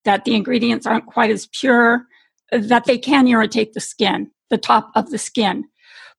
that 0.05 0.25
the 0.25 0.35
ingredients 0.35 0.87
aren't 0.87 1.07
quite 1.07 1.31
as 1.31 1.47
pure, 1.47 2.07
that 2.51 2.87
they 2.87 2.99
can 2.99 3.29
irritate 3.29 3.73
the 3.73 3.81
skin, 3.81 4.31
the 4.51 4.59
top 4.59 4.91
of 4.97 5.11
the 5.11 5.19
skin. 5.19 5.65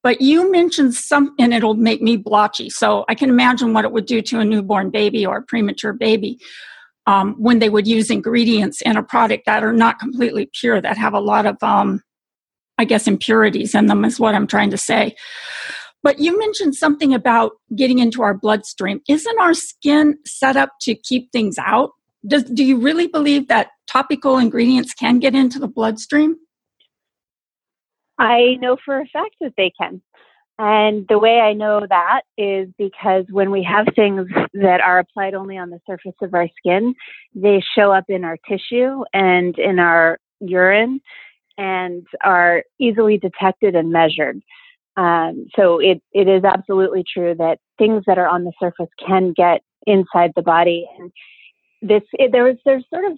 But 0.02 0.22
you 0.22 0.52
mentioned 0.52 0.96
some, 0.96 1.34
and 1.39 1.54
it'll 1.54 1.76
make 1.76 2.02
me 2.02 2.17
blotchy. 2.17 2.69
So 2.69 3.06
I 3.10 3.15
can 3.15 3.30
imagine 3.30 3.74
what 3.74 3.86
it 3.86 3.91
would 3.91 4.06
do 4.06 4.22
to 4.22 4.39
a 4.39 4.46
newborn 4.46 4.89
baby 4.89 5.26
or 5.26 5.38
a 5.38 5.43
premature 5.43 5.93
baby 5.93 6.39
um, 7.06 7.36
when 7.38 7.60
they 7.60 7.70
would 7.70 7.88
use 7.88 8.10
ingredients 8.10 8.82
in 8.82 8.98
a 8.98 9.04
product 9.04 9.46
that 9.46 9.63
are 9.63 9.74
not 9.74 10.00
completely 10.00 10.50
pure, 10.60 10.82
that 10.82 10.98
have 10.98 11.13
a 11.13 11.20
lot 11.20 11.46
of, 11.46 11.62
um, 11.62 12.02
I 12.78 12.86
guess, 12.86 13.08
impurities 13.08 13.76
in 13.76 13.88
them, 13.88 14.06
is 14.06 14.20
what 14.20 14.36
I'm 14.36 14.48
trying 14.48 14.72
to 14.72 14.78
say. 14.78 15.16
But 16.02 16.20
you 16.20 16.38
mentioned 16.38 16.76
something 16.76 17.13
about 17.13 17.54
getting 17.76 18.00
into 18.00 18.22
our 18.24 18.34
bloodstream. 18.34 19.02
Isn't 19.08 19.39
our 19.39 19.54
skin 19.54 20.18
set 20.26 20.58
up 20.58 20.72
to 20.82 20.96
keep 20.96 21.32
things 21.32 21.58
out? 21.58 21.92
Does, 22.28 22.44
do 22.44 22.63
you 22.63 22.78
really 22.78 23.08
believe 23.08 23.48
that 23.48 23.70
topical 23.88 24.38
ingredients 24.38 24.94
can 24.94 25.20
get 25.20 25.36
into 25.36 25.60
the 25.60 25.68
bloodstream? 25.68 26.36
I 28.20 28.56
know 28.60 28.78
for 28.84 29.00
a 29.00 29.06
fact 29.08 29.36
that 29.42 29.54
they 29.58 29.72
can. 29.80 30.02
And 30.60 31.06
the 31.10 31.18
way 31.18 31.39
I 31.39 31.54
know 31.54 31.86
that 31.89 32.22
is 32.38 32.70
because 32.78 33.26
when 33.32 33.50
we 33.50 33.63
have 33.63 33.88
things 33.96 34.28
that 34.54 34.82
are 34.82 35.00
applied 35.00 35.34
only 35.34 35.58
on 35.58 35.72
the 35.72 35.80
surface 35.88 36.13
of 36.22 36.34
our 36.34 36.48
skin, 36.58 36.94
they 37.34 37.62
show 37.76 37.92
up 37.92 38.06
in 38.08 38.24
our 38.24 38.38
tissue 38.48 39.04
and 39.13 39.58
in 39.58 39.80
our 39.80 40.20
urine 40.39 41.02
and 41.58 42.06
are 42.24 42.63
easily 42.80 43.18
detected 43.18 43.76
and 43.76 43.92
measured. 43.92 44.42
Um, 44.96 45.48
so 45.56 45.80
it, 45.80 46.02
it 46.12 46.28
is 46.28 46.44
absolutely 46.44 47.04
true 47.12 47.34
that 47.39 47.58
things 47.80 48.04
that 48.06 48.20
are 48.20 48.28
on 48.28 48.44
the 48.44 48.54
surface 48.60 48.89
can 49.06 49.34
get 49.36 49.62
inside 49.88 50.34
the 50.36 50.44
body. 50.44 50.88
And 51.00 51.12
this, 51.82 52.04
it, 52.13 52.32
there 52.32 52.44
was, 52.44 52.58
there's 52.63 52.86
sort 52.94 53.06
of 53.06 53.18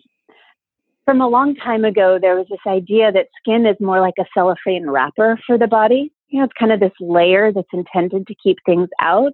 from 1.04 1.22
a 1.22 1.28
long 1.28 1.56
time 1.56 1.86
ago, 1.86 2.18
there 2.20 2.36
was 2.36 2.48
this 2.50 2.60
idea 2.66 3.12
that 3.12 3.28
skin 3.40 3.66
is 3.66 3.76
more 3.80 4.02
like 4.02 4.16
a 4.20 4.26
cellophane 4.34 4.90
wrapper 4.90 5.40
for 5.46 5.58
the 5.58 5.68
body. 5.68 6.12
You 6.30 6.40
know, 6.40 6.46
it's 6.46 6.54
kind 6.60 6.72
of 6.72 6.80
this 6.80 6.92
layer 7.00 7.52
that's 7.52 7.68
intended 7.74 8.28
to 8.28 8.36
keep 8.44 8.58
things 8.66 8.90
out. 9.00 9.34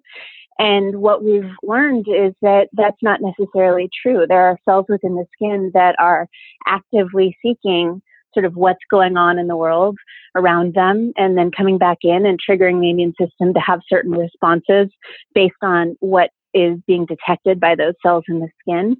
And 0.59 0.97
what 0.97 1.23
we've 1.23 1.49
learned 1.63 2.05
is 2.07 2.33
that 2.41 2.67
that's 2.73 3.01
not 3.01 3.19
necessarily 3.21 3.89
true. 4.01 4.25
There 4.27 4.41
are 4.41 4.59
cells 4.63 4.85
within 4.89 5.15
the 5.15 5.25
skin 5.33 5.71
that 5.73 5.95
are 5.99 6.27
actively 6.67 7.35
seeking 7.41 8.01
sort 8.33 8.45
of 8.45 8.55
what's 8.55 8.79
going 8.89 9.17
on 9.17 9.37
in 9.37 9.47
the 9.47 9.57
world 9.57 9.97
around 10.35 10.73
them 10.73 11.11
and 11.17 11.37
then 11.37 11.51
coming 11.51 11.77
back 11.77 11.99
in 12.03 12.25
and 12.25 12.39
triggering 12.39 12.79
the 12.79 12.89
immune 12.89 13.13
system 13.19 13.53
to 13.53 13.59
have 13.59 13.81
certain 13.89 14.11
responses 14.11 14.89
based 15.33 15.55
on 15.61 15.95
what 15.99 16.29
is 16.53 16.77
being 16.87 17.05
detected 17.05 17.59
by 17.59 17.75
those 17.75 17.93
cells 18.03 18.23
in 18.27 18.39
the 18.39 18.49
skin. 18.61 18.95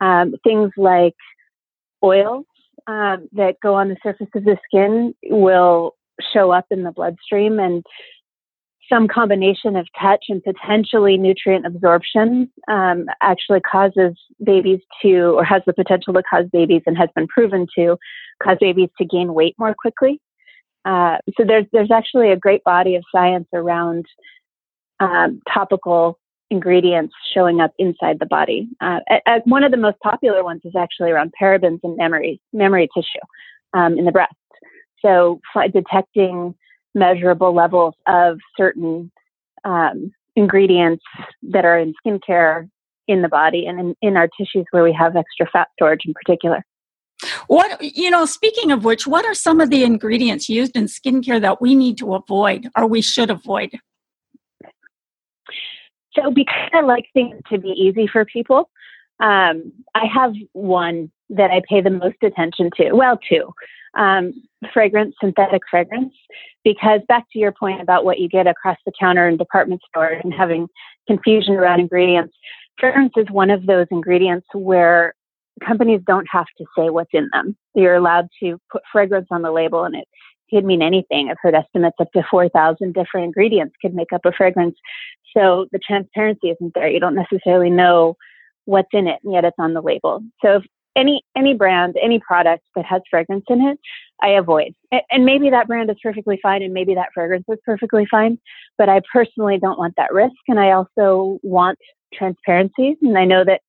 Um, 0.00 0.34
things 0.42 0.70
like 0.76 1.14
oils 2.02 2.44
um, 2.86 3.28
that 3.32 3.54
go 3.62 3.74
on 3.74 3.88
the 3.88 3.96
surface 4.02 4.28
of 4.34 4.44
the 4.44 4.58
skin 4.66 5.14
will 5.24 5.94
show 6.32 6.50
up 6.50 6.66
in 6.70 6.82
the 6.82 6.92
bloodstream 6.92 7.58
and 7.58 7.84
some 8.92 9.08
combination 9.08 9.76
of 9.76 9.86
touch 10.00 10.26
and 10.28 10.42
potentially 10.42 11.16
nutrient 11.16 11.66
absorption 11.66 12.50
um, 12.68 13.06
actually 13.22 13.60
causes 13.60 14.14
babies 14.44 14.80
to, 15.02 15.36
or 15.36 15.44
has 15.44 15.62
the 15.66 15.72
potential 15.72 16.12
to 16.12 16.22
cause 16.22 16.44
babies, 16.52 16.82
and 16.86 16.96
has 16.96 17.08
been 17.14 17.26
proven 17.26 17.66
to 17.76 17.96
cause 18.42 18.58
babies 18.60 18.90
to 18.98 19.04
gain 19.06 19.32
weight 19.32 19.54
more 19.58 19.74
quickly. 19.78 20.20
Uh, 20.84 21.16
so 21.36 21.44
there's 21.46 21.64
there's 21.72 21.90
actually 21.90 22.30
a 22.30 22.36
great 22.36 22.62
body 22.64 22.94
of 22.94 23.02
science 23.10 23.48
around 23.54 24.04
um, 25.00 25.40
topical 25.52 26.18
ingredients 26.50 27.14
showing 27.32 27.60
up 27.60 27.72
inside 27.78 28.18
the 28.20 28.26
body. 28.26 28.68
Uh, 28.80 29.00
one 29.44 29.64
of 29.64 29.70
the 29.70 29.78
most 29.78 29.98
popular 30.00 30.44
ones 30.44 30.60
is 30.64 30.74
actually 30.76 31.10
around 31.10 31.32
parabens 31.40 31.80
and 31.82 31.96
memory 31.96 32.40
mammary 32.52 32.88
tissue 32.94 33.24
um, 33.72 33.98
in 33.98 34.04
the 34.04 34.12
breast. 34.12 34.34
So 35.04 35.40
detecting 35.72 36.54
measurable 36.94 37.54
levels 37.54 37.94
of 38.06 38.38
certain 38.56 39.10
um, 39.64 40.12
ingredients 40.36 41.04
that 41.42 41.64
are 41.64 41.78
in 41.78 41.94
skincare 42.04 42.68
in 43.06 43.22
the 43.22 43.28
body 43.28 43.66
and 43.66 43.78
in, 43.78 43.94
in 44.00 44.16
our 44.16 44.28
tissues 44.28 44.64
where 44.70 44.82
we 44.82 44.92
have 44.92 45.16
extra 45.16 45.46
fat 45.52 45.68
storage 45.74 46.02
in 46.06 46.14
particular. 46.14 46.64
What, 47.46 47.82
you 47.82 48.10
know, 48.10 48.24
speaking 48.26 48.72
of 48.72 48.84
which, 48.84 49.06
what 49.06 49.24
are 49.24 49.34
some 49.34 49.60
of 49.60 49.70
the 49.70 49.84
ingredients 49.84 50.48
used 50.48 50.76
in 50.76 50.86
skincare 50.86 51.40
that 51.40 51.60
we 51.60 51.74
need 51.74 51.98
to 51.98 52.14
avoid 52.14 52.68
or 52.76 52.86
we 52.86 53.00
should 53.00 53.30
avoid? 53.30 53.70
So, 56.14 56.30
because 56.30 56.70
I 56.72 56.80
like 56.82 57.06
things 57.12 57.40
to 57.50 57.58
be 57.58 57.68
easy 57.68 58.06
for 58.06 58.24
people, 58.24 58.70
um, 59.20 59.72
I 59.94 60.06
have 60.12 60.34
one 60.52 61.10
that 61.30 61.50
I 61.50 61.62
pay 61.68 61.80
the 61.80 61.90
most 61.90 62.22
attention 62.22 62.70
to. 62.76 62.92
Well, 62.92 63.18
two 63.28 63.52
um, 63.96 64.32
fragrance, 64.72 65.14
synthetic 65.20 65.62
fragrance, 65.70 66.12
because 66.64 67.00
back 67.08 67.24
to 67.32 67.38
your 67.38 67.52
point 67.52 67.80
about 67.80 68.04
what 68.04 68.18
you 68.18 68.28
get 68.28 68.46
across 68.46 68.78
the 68.84 68.92
counter 68.98 69.28
in 69.28 69.36
department 69.36 69.82
stores 69.88 70.20
and 70.24 70.32
having 70.32 70.68
confusion 71.06 71.54
around 71.54 71.80
ingredients, 71.80 72.34
fragrance 72.78 73.12
is 73.16 73.26
one 73.30 73.50
of 73.50 73.66
those 73.66 73.86
ingredients 73.90 74.46
where 74.52 75.14
companies 75.64 76.00
don't 76.06 76.26
have 76.30 76.46
to 76.58 76.64
say 76.76 76.90
what's 76.90 77.10
in 77.12 77.28
them. 77.32 77.56
You're 77.74 77.94
allowed 77.94 78.28
to 78.42 78.58
put 78.70 78.82
fragrance 78.90 79.28
on 79.30 79.42
the 79.42 79.52
label 79.52 79.84
and 79.84 79.94
it 79.94 80.08
could 80.50 80.64
mean 80.64 80.82
anything. 80.82 81.28
I've 81.30 81.36
heard 81.40 81.54
estimates 81.54 81.96
up 82.00 82.10
to 82.12 82.24
4,000 82.28 82.92
different 82.92 83.26
ingredients 83.26 83.76
could 83.80 83.94
make 83.94 84.12
up 84.12 84.24
a 84.24 84.32
fragrance. 84.32 84.76
So 85.36 85.66
the 85.72 85.78
transparency 85.78 86.50
isn't 86.50 86.74
there. 86.74 86.88
You 86.88 87.00
don't 87.00 87.14
necessarily 87.14 87.70
know 87.70 88.16
what's 88.66 88.88
in 88.92 89.06
it, 89.06 89.20
and 89.24 89.32
yet 89.32 89.44
it's 89.44 89.56
on 89.58 89.74
the 89.74 89.82
label. 89.82 90.22
So 90.42 90.56
if 90.56 90.64
any 90.96 91.22
any 91.36 91.54
brand, 91.54 91.96
any 92.00 92.20
product 92.20 92.64
that 92.76 92.84
has 92.84 93.02
fragrance 93.10 93.44
in 93.48 93.60
it, 93.66 93.78
I 94.22 94.30
avoid. 94.30 94.74
And 95.10 95.24
maybe 95.24 95.50
that 95.50 95.66
brand 95.66 95.90
is 95.90 95.96
perfectly 96.02 96.38
fine, 96.42 96.62
and 96.62 96.72
maybe 96.72 96.94
that 96.94 97.08
fragrance 97.14 97.44
is 97.48 97.58
perfectly 97.64 98.06
fine. 98.10 98.38
But 98.78 98.88
I 98.88 99.00
personally 99.12 99.58
don't 99.58 99.78
want 99.78 99.94
that 99.96 100.12
risk, 100.12 100.36
and 100.48 100.58
I 100.58 100.72
also 100.72 101.38
want 101.42 101.78
transparency. 102.12 102.96
And 103.02 103.18
I 103.18 103.24
know 103.24 103.44
that 103.44 103.60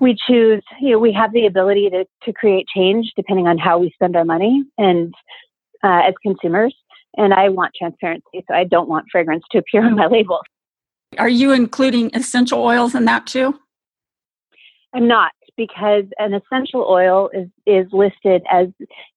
we 0.00 0.16
choose, 0.26 0.62
you 0.80 0.92
know, 0.92 0.98
we 0.98 1.12
have 1.12 1.32
the 1.32 1.46
ability 1.46 1.90
to 1.90 2.04
to 2.24 2.32
create 2.32 2.66
change 2.74 3.12
depending 3.16 3.46
on 3.46 3.58
how 3.58 3.78
we 3.78 3.90
spend 3.94 4.16
our 4.16 4.24
money, 4.24 4.64
and 4.78 5.14
uh, 5.82 6.02
as 6.08 6.14
consumers. 6.22 6.74
And 7.16 7.32
I 7.32 7.48
want 7.48 7.72
transparency, 7.78 8.44
so 8.48 8.54
I 8.54 8.64
don't 8.64 8.88
want 8.88 9.06
fragrance 9.10 9.44
to 9.52 9.58
appear 9.58 9.84
on 9.86 9.96
my 9.96 10.06
label. 10.06 10.40
Are 11.18 11.28
you 11.28 11.52
including 11.52 12.10
essential 12.14 12.60
oils 12.60 12.94
in 12.94 13.04
that 13.04 13.26
too? 13.26 13.58
I'm 14.94 15.08
not 15.08 15.32
because 15.56 16.04
an 16.18 16.34
essential 16.34 16.86
oil 16.88 17.30
is 17.32 17.48
is 17.66 17.86
listed 17.92 18.42
as 18.50 18.68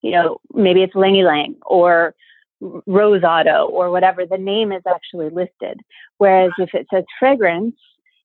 you 0.02 0.12
know 0.12 0.40
maybe 0.54 0.84
it's 0.84 0.96
Lang 0.96 1.16
Ylang 1.16 1.56
or 1.66 2.14
Rose 2.62 3.24
Otto 3.24 3.68
or 3.68 3.92
whatever 3.92 4.26
the 4.26 4.38
name 4.38 4.72
is 4.72 4.82
actually 4.88 5.30
listed. 5.30 5.82
Whereas 6.18 6.52
if 6.58 6.74
it 6.74 6.88
says 6.92 7.04
fragrance, 7.20 7.76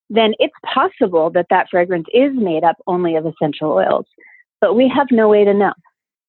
then 0.09 0.35
it's 0.39 0.55
possible 0.75 1.31
that 1.31 1.47
that 1.51 1.69
fragrance 1.71 2.07
is 2.13 2.33
made 2.35 2.65
up 2.65 2.77
only 2.87 3.17
of 3.17 3.27
essential 3.27 3.73
oils, 3.73 4.07
but 4.61 4.75
we 4.75 4.89
have 4.89 5.09
no 5.11 5.29
way 5.29 5.45
to 5.45 5.55
know 5.55 5.73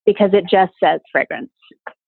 because 0.05 0.31
it 0.33 0.45
just 0.49 0.73
says 0.81 0.99
fragrance. 1.11 1.49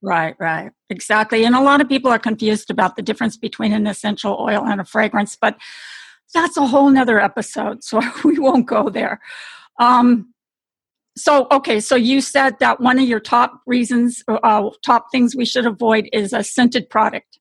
Right, 0.02 0.36
right. 0.40 0.72
Exactly. 0.90 1.46
And 1.46 1.56
a 1.56 1.62
lot 1.62 1.82
of 1.82 1.90
people 1.90 2.12
are 2.12 2.20
confused 2.20 2.70
about 2.70 2.96
the 2.96 3.02
difference 3.02 3.38
between 3.38 3.74
an 3.74 3.88
essential 3.88 4.38
oil 4.40 4.64
and 4.66 4.80
a 4.80 4.86
fragrance, 4.86 5.38
but 5.40 5.58
that's 6.34 6.58
a 6.58 6.68
whole 6.68 6.90
nother 6.90 7.20
episode. 7.20 7.84
So 7.84 8.02
we 8.24 8.38
won't 8.38 8.68
go 8.68 8.90
there. 8.90 9.20
Um, 9.80 10.34
so, 11.18 11.48
okay, 11.52 11.80
so 11.80 11.96
you 11.96 12.20
said 12.20 12.60
that 12.60 12.82
one 12.82 13.00
of 13.00 13.08
your 13.08 13.22
top 13.22 13.62
reasons, 13.66 14.24
uh, 14.28 14.70
top 14.84 15.08
things 15.12 15.36
we 15.36 15.46
should 15.46 15.66
avoid 15.66 16.10
is 16.12 16.34
a 16.34 16.44
scented 16.44 16.90
product. 16.90 17.40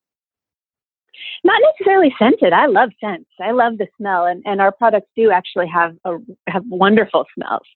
Not 1.42 1.60
necessarily 1.60 2.14
scented. 2.18 2.52
I 2.52 2.66
love 2.66 2.90
scents. 3.02 3.28
I 3.40 3.50
love 3.50 3.78
the 3.78 3.86
smell, 3.98 4.24
and, 4.26 4.42
and 4.46 4.60
our 4.60 4.72
products 4.72 5.08
do 5.16 5.30
actually 5.30 5.68
have 5.68 5.94
a, 6.04 6.16
have 6.48 6.62
wonderful 6.68 7.26
smells. 7.34 7.66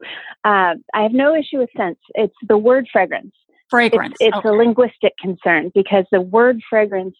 Uh, 0.44 0.74
I 0.94 1.02
have 1.02 1.12
no 1.12 1.34
issue 1.34 1.58
with 1.58 1.70
scents. 1.76 2.00
It's 2.14 2.34
the 2.48 2.56
word 2.56 2.86
fragrance. 2.90 3.34
Fragrance. 3.68 4.16
It's, 4.20 4.28
it's 4.28 4.36
okay. 4.38 4.48
a 4.48 4.52
linguistic 4.52 5.12
concern 5.20 5.70
because 5.74 6.06
the 6.10 6.20
word 6.22 6.60
fragrance 6.70 7.14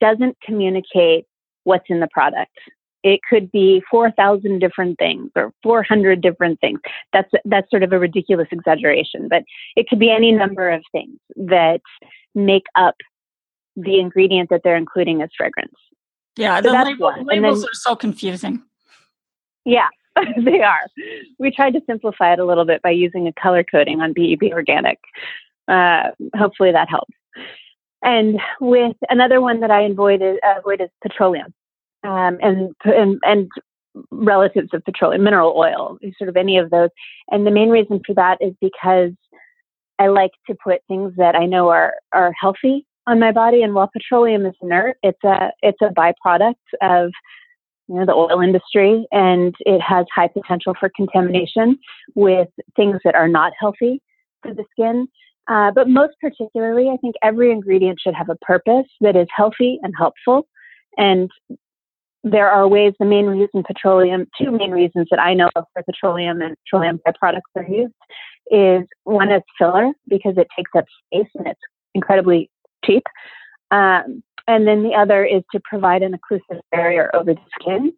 doesn't 0.00 0.36
communicate 0.42 1.26
what's 1.64 1.84
in 1.88 2.00
the 2.00 2.08
product. 2.12 2.56
It 3.02 3.20
could 3.28 3.50
be 3.50 3.82
4,000 3.90 4.58
different 4.58 4.98
things 4.98 5.30
or 5.34 5.52
400 5.62 6.20
different 6.20 6.60
things. 6.60 6.80
That's, 7.12 7.30
that's 7.44 7.70
sort 7.70 7.82
of 7.82 7.92
a 7.92 7.98
ridiculous 7.98 8.48
exaggeration, 8.50 9.28
but 9.28 9.42
it 9.76 9.88
could 9.88 9.98
be 9.98 10.10
any 10.10 10.32
number 10.32 10.70
of 10.70 10.82
things 10.92 11.18
that 11.36 11.80
make 12.34 12.66
up 12.76 12.96
the 13.76 13.98
ingredient 13.98 14.50
that 14.50 14.60
they're 14.64 14.76
including 14.76 15.22
as 15.22 15.30
fragrance. 15.36 15.74
Yeah, 16.36 16.60
so 16.60 16.70
the 16.70 16.84
label, 16.84 17.14
labels 17.24 17.60
then, 17.60 17.68
are 17.68 17.74
so 17.74 17.96
confusing. 17.96 18.62
Yeah, 19.64 19.88
they 20.44 20.60
are. 20.60 20.80
We 21.38 21.50
tried 21.50 21.74
to 21.74 21.80
simplify 21.86 22.32
it 22.32 22.38
a 22.38 22.44
little 22.44 22.64
bit 22.64 22.82
by 22.82 22.90
using 22.90 23.26
a 23.26 23.32
color 23.32 23.64
coding 23.64 24.00
on 24.00 24.12
BEB 24.12 24.52
Organic. 24.52 24.98
Uh, 25.68 26.10
hopefully 26.36 26.72
that 26.72 26.88
helps. 26.88 27.14
And 28.02 28.40
with 28.60 28.96
another 29.08 29.40
one 29.40 29.60
that 29.60 29.70
I 29.70 29.82
avoid 29.82 30.22
is, 30.22 30.38
avoid 30.56 30.80
is 30.80 30.88
petroleum 31.02 31.52
um, 32.04 32.38
and, 32.42 32.74
and, 32.84 33.18
and 33.22 33.50
relatives 34.10 34.70
of 34.72 34.84
petroleum, 34.84 35.24
mineral 35.24 35.54
oil, 35.56 35.98
sort 36.18 36.28
of 36.28 36.36
any 36.36 36.58
of 36.58 36.70
those. 36.70 36.90
And 37.30 37.46
the 37.46 37.50
main 37.50 37.70
reason 37.70 38.00
for 38.06 38.14
that 38.14 38.38
is 38.40 38.54
because 38.60 39.12
I 39.98 40.08
like 40.08 40.32
to 40.48 40.56
put 40.62 40.80
things 40.88 41.12
that 41.16 41.34
I 41.34 41.46
know 41.46 41.68
are, 41.68 41.94
are 42.12 42.32
healthy 42.40 42.86
on 43.06 43.18
my 43.18 43.32
body. 43.32 43.62
And 43.62 43.74
while 43.74 43.90
petroleum 43.92 44.46
is 44.46 44.54
inert, 44.62 44.96
it's 45.02 45.22
a, 45.24 45.50
it's 45.62 45.80
a 45.82 45.88
byproduct 45.88 46.54
of 46.80 47.10
you 47.88 47.96
know, 47.96 48.06
the 48.06 48.12
oil 48.12 48.40
industry 48.40 49.04
and 49.10 49.54
it 49.60 49.80
has 49.80 50.06
high 50.14 50.28
potential 50.28 50.74
for 50.78 50.90
contamination 50.94 51.76
with 52.14 52.48
things 52.76 53.00
that 53.04 53.16
are 53.16 53.28
not 53.28 53.52
healthy 53.58 54.00
for 54.42 54.54
the 54.54 54.64
skin. 54.70 55.08
Uh, 55.48 55.72
but 55.74 55.88
most 55.88 56.14
particularly, 56.20 56.88
I 56.88 56.96
think 56.98 57.16
every 57.22 57.50
ingredient 57.50 57.98
should 58.00 58.14
have 58.14 58.28
a 58.28 58.36
purpose 58.36 58.86
that 59.00 59.16
is 59.16 59.26
healthy 59.34 59.80
and 59.82 59.92
helpful. 59.98 60.46
And 60.96 61.28
there 62.22 62.50
are 62.50 62.68
ways, 62.68 62.92
the 62.98 63.06
main 63.06 63.26
reason 63.26 63.62
petroleum, 63.62 64.26
two 64.40 64.50
main 64.50 64.70
reasons 64.70 65.08
that 65.10 65.20
I 65.20 65.34
know 65.34 65.50
of 65.56 65.64
for 65.72 65.82
petroleum 65.82 66.42
and 66.42 66.56
petroleum 66.64 67.00
byproducts 67.06 67.40
are 67.56 67.64
used 67.64 67.94
is 68.50 68.86
one 69.04 69.30
is 69.30 69.42
filler 69.58 69.92
because 70.08 70.34
it 70.36 70.48
takes 70.56 70.70
up 70.76 70.84
space 71.06 71.30
and 71.34 71.46
it's 71.46 71.60
incredibly 71.94 72.50
cheap. 72.84 73.04
Um, 73.70 74.22
and 74.46 74.66
then 74.66 74.82
the 74.82 74.94
other 74.94 75.24
is 75.24 75.42
to 75.52 75.60
provide 75.64 76.02
an 76.02 76.14
occlusive 76.14 76.60
barrier 76.72 77.10
over 77.14 77.34
the 77.34 77.40
skin. 77.60 77.92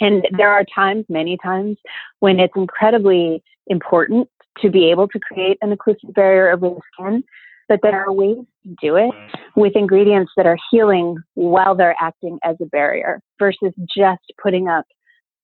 And 0.00 0.26
there 0.36 0.50
are 0.50 0.64
times, 0.74 1.06
many 1.08 1.38
times, 1.38 1.78
when 2.20 2.38
it's 2.38 2.52
incredibly 2.56 3.42
important 3.68 4.28
to 4.58 4.70
be 4.70 4.90
able 4.90 5.08
to 5.08 5.18
create 5.18 5.58
an 5.62 5.74
occlusive 5.74 6.12
barrier 6.14 6.50
over 6.50 6.68
the 6.68 6.80
skin. 6.92 7.24
But 7.68 7.80
there 7.82 8.04
are 8.04 8.12
ways 8.12 8.38
to 8.64 8.74
do 8.80 8.96
it 8.96 9.10
with 9.56 9.72
ingredients 9.74 10.32
that 10.36 10.46
are 10.46 10.58
healing 10.70 11.16
while 11.34 11.74
they're 11.74 11.96
acting 12.00 12.38
as 12.44 12.56
a 12.60 12.66
barrier 12.66 13.20
versus 13.38 13.72
just 13.96 14.22
putting 14.42 14.68
up, 14.68 14.86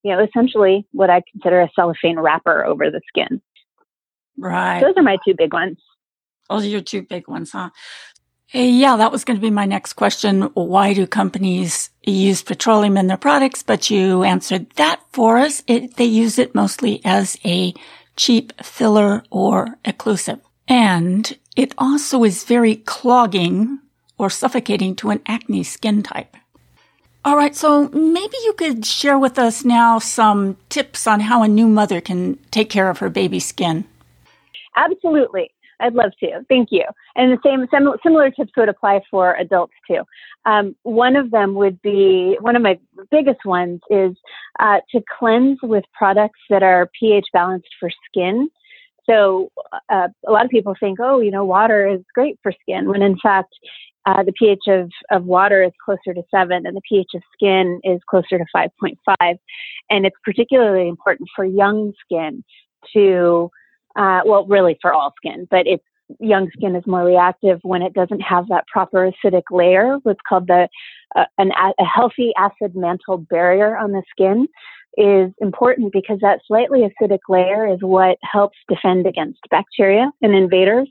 you 0.03 0.15
know, 0.15 0.23
essentially 0.23 0.85
what 0.91 1.09
I 1.09 1.21
consider 1.31 1.61
a 1.61 1.69
cellophane 1.75 2.19
wrapper 2.19 2.65
over 2.65 2.91
the 2.91 3.01
skin. 3.07 3.41
Right. 4.37 4.81
Those 4.81 4.93
are 4.97 5.03
my 5.03 5.17
two 5.25 5.35
big 5.37 5.53
ones. 5.53 5.77
Those 6.49 6.65
are 6.65 6.69
your 6.69 6.81
two 6.81 7.03
big 7.03 7.27
ones, 7.27 7.51
huh? 7.51 7.69
Yeah, 8.53 8.97
that 8.97 9.13
was 9.13 9.23
going 9.23 9.37
to 9.37 9.41
be 9.41 9.49
my 9.49 9.65
next 9.65 9.93
question. 9.93 10.41
Why 10.53 10.93
do 10.93 11.07
companies 11.07 11.89
use 12.03 12.43
petroleum 12.43 12.97
in 12.97 13.07
their 13.07 13.15
products? 13.15 13.63
But 13.63 13.89
you 13.89 14.23
answered 14.23 14.69
that 14.71 15.01
for 15.13 15.37
us. 15.37 15.63
It, 15.67 15.95
they 15.95 16.05
use 16.05 16.37
it 16.37 16.53
mostly 16.53 16.99
as 17.05 17.37
a 17.45 17.73
cheap 18.17 18.51
filler 18.61 19.23
or 19.29 19.77
occlusive. 19.85 20.41
And 20.67 21.37
it 21.55 21.73
also 21.77 22.23
is 22.23 22.43
very 22.43 22.75
clogging 22.75 23.79
or 24.17 24.29
suffocating 24.29 24.95
to 24.95 25.09
an 25.09 25.21
acne 25.25 25.63
skin 25.63 26.03
type. 26.03 26.37
All 27.23 27.37
right, 27.37 27.55
so 27.55 27.87
maybe 27.89 28.35
you 28.43 28.53
could 28.53 28.85
share 28.85 29.19
with 29.19 29.37
us 29.37 29.63
now 29.63 29.99
some 29.99 30.57
tips 30.69 31.05
on 31.05 31.19
how 31.19 31.43
a 31.43 31.47
new 31.47 31.67
mother 31.67 32.01
can 32.01 32.37
take 32.49 32.69
care 32.69 32.89
of 32.89 32.97
her 32.97 33.09
baby 33.09 33.39
skin. 33.39 33.85
Absolutely. 34.75 35.51
I'd 35.79 35.93
love 35.93 36.11
to. 36.19 36.45
Thank 36.47 36.69
you. 36.71 36.83
And 37.15 37.31
the 37.31 37.39
same 37.43 37.65
similar 38.03 38.31
tips 38.31 38.51
would 38.55 38.69
apply 38.69 39.01
for 39.09 39.35
adults 39.35 39.73
too. 39.87 40.01
Um, 40.45 40.75
one 40.83 41.15
of 41.15 41.31
them 41.31 41.53
would 41.55 41.81
be 41.81 42.37
one 42.39 42.55
of 42.55 42.61
my 42.61 42.79
biggest 43.09 43.45
ones 43.45 43.81
is 43.89 44.15
uh, 44.59 44.79
to 44.91 45.01
cleanse 45.19 45.59
with 45.61 45.83
products 45.93 46.39
that 46.49 46.63
are 46.63 46.89
pH 46.99 47.25
balanced 47.33 47.69
for 47.79 47.89
skin. 48.07 48.49
So 49.11 49.49
uh, 49.89 50.07
a 50.25 50.31
lot 50.31 50.45
of 50.45 50.51
people 50.51 50.75
think, 50.79 50.99
oh, 51.01 51.19
you 51.19 51.31
know, 51.31 51.43
water 51.43 51.87
is 51.87 51.99
great 52.13 52.39
for 52.41 52.53
skin, 52.61 52.87
when 52.87 53.01
in 53.01 53.17
fact 53.19 53.53
uh, 54.05 54.23
the 54.23 54.31
pH 54.31 54.63
of, 54.67 54.89
of 55.11 55.25
water 55.25 55.61
is 55.63 55.71
closer 55.83 56.13
to 56.13 56.23
seven 56.31 56.65
and 56.65 56.75
the 56.75 56.81
pH 56.87 57.09
of 57.15 57.21
skin 57.33 57.79
is 57.83 57.99
closer 58.09 58.37
to 58.37 58.45
5.5. 58.55 59.37
And 59.89 60.05
it's 60.05 60.15
particularly 60.23 60.87
important 60.87 61.29
for 61.35 61.45
young 61.45 61.93
skin 62.05 62.43
to 62.93 63.51
uh, 63.97 64.21
well, 64.25 64.45
really 64.47 64.77
for 64.81 64.93
all 64.93 65.13
skin, 65.17 65.47
but 65.51 65.67
it's 65.67 65.83
young 66.19 66.49
skin 66.55 66.75
is 66.75 66.83
more 66.87 67.03
reactive 67.03 67.59
when 67.63 67.81
it 67.81 67.93
doesn't 67.93 68.21
have 68.21 68.47
that 68.47 68.65
proper 68.67 69.11
acidic 69.11 69.43
layer, 69.51 69.97
what's 70.03 70.19
called 70.27 70.47
the 70.47 70.67
uh, 71.15 71.25
an, 71.37 71.51
a 71.77 71.83
healthy 71.83 72.31
acid 72.37 72.75
mantle 72.75 73.17
barrier 73.17 73.77
on 73.77 73.91
the 73.91 74.01
skin 74.09 74.47
is 74.97 75.31
important 75.39 75.93
because 75.93 76.19
that 76.21 76.41
slightly 76.47 76.81
acidic 76.81 77.19
layer 77.29 77.65
is 77.65 77.79
what 77.81 78.17
helps 78.23 78.57
defend 78.67 79.07
against 79.07 79.39
bacteria 79.49 80.11
and 80.21 80.35
invaders. 80.35 80.89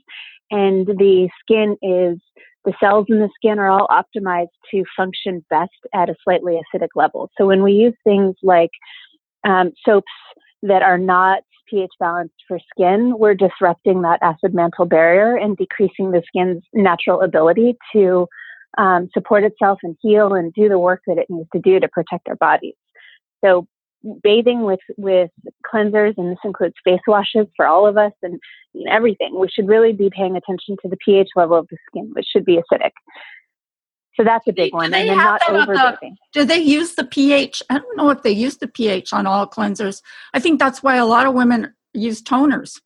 And 0.49 0.87
the 0.87 1.29
skin 1.41 1.77
is, 1.81 2.19
the 2.65 2.73
cells 2.79 3.05
in 3.09 3.19
the 3.19 3.29
skin 3.35 3.59
are 3.59 3.69
all 3.69 3.87
optimized 3.87 4.49
to 4.71 4.83
function 4.95 5.45
best 5.49 5.71
at 5.93 6.09
a 6.09 6.15
slightly 6.23 6.59
acidic 6.59 6.89
level. 6.95 7.29
So 7.37 7.45
when 7.45 7.63
we 7.63 7.73
use 7.73 7.93
things 8.03 8.35
like 8.43 8.71
um, 9.43 9.71
soaps 9.85 10.11
that 10.63 10.81
are 10.81 10.97
not 10.97 11.43
pH 11.69 11.91
balanced 11.99 12.35
for 12.47 12.59
skin, 12.75 13.17
we're 13.17 13.33
disrupting 13.33 14.01
that 14.01 14.19
acid 14.21 14.53
mantle 14.53 14.85
barrier 14.85 15.37
and 15.37 15.55
decreasing 15.57 16.11
the 16.11 16.21
skin's 16.27 16.63
natural 16.73 17.21
ability 17.21 17.77
to 17.93 18.27
um, 18.77 19.09
support 19.13 19.43
itself 19.43 19.79
and 19.83 19.95
heal 20.01 20.33
and 20.33 20.53
do 20.53 20.69
the 20.69 20.79
work 20.79 21.01
that 21.07 21.17
it 21.17 21.27
needs 21.29 21.49
to 21.53 21.59
do 21.59 21.79
to 21.79 21.87
protect 21.87 22.27
our 22.27 22.35
bodies. 22.35 22.75
So 23.43 23.67
bathing 24.23 24.63
with 24.63 24.79
with 24.97 25.29
cleansers 25.71 26.13
and 26.17 26.31
this 26.31 26.39
includes 26.43 26.75
face 26.83 26.99
washes 27.07 27.47
for 27.55 27.67
all 27.67 27.85
of 27.85 27.97
us 27.97 28.13
and 28.23 28.39
everything 28.89 29.39
we 29.39 29.47
should 29.47 29.67
really 29.67 29.93
be 29.93 30.09
paying 30.09 30.35
attention 30.35 30.75
to 30.81 30.89
the 30.89 30.97
ph 31.05 31.27
level 31.35 31.55
of 31.55 31.67
the 31.69 31.77
skin 31.87 32.09
which 32.15 32.25
should 32.31 32.45
be 32.45 32.57
acidic 32.57 32.91
so 34.15 34.23
that's 34.23 34.47
a 34.47 34.53
big 34.53 34.73
one. 34.73 34.93
And 34.93 35.09
then 35.09 35.17
not 35.17 35.41
The, 35.47 36.15
do 36.33 36.43
they 36.43 36.59
use 36.59 36.95
the 36.95 37.05
pH? 37.05 37.63
I 37.69 37.77
don't 37.77 37.97
know 37.97 38.09
if 38.09 38.23
they 38.23 38.31
use 38.31 38.57
the 38.57 38.67
pH 38.67 39.13
on 39.13 39.25
all 39.25 39.47
cleansers. 39.47 40.01
I 40.33 40.39
think 40.39 40.59
that's 40.59 40.83
why 40.83 40.97
a 40.97 41.05
lot 41.05 41.27
of 41.27 41.33
women 41.33 41.73
use 41.93 42.21
toners 42.21 42.79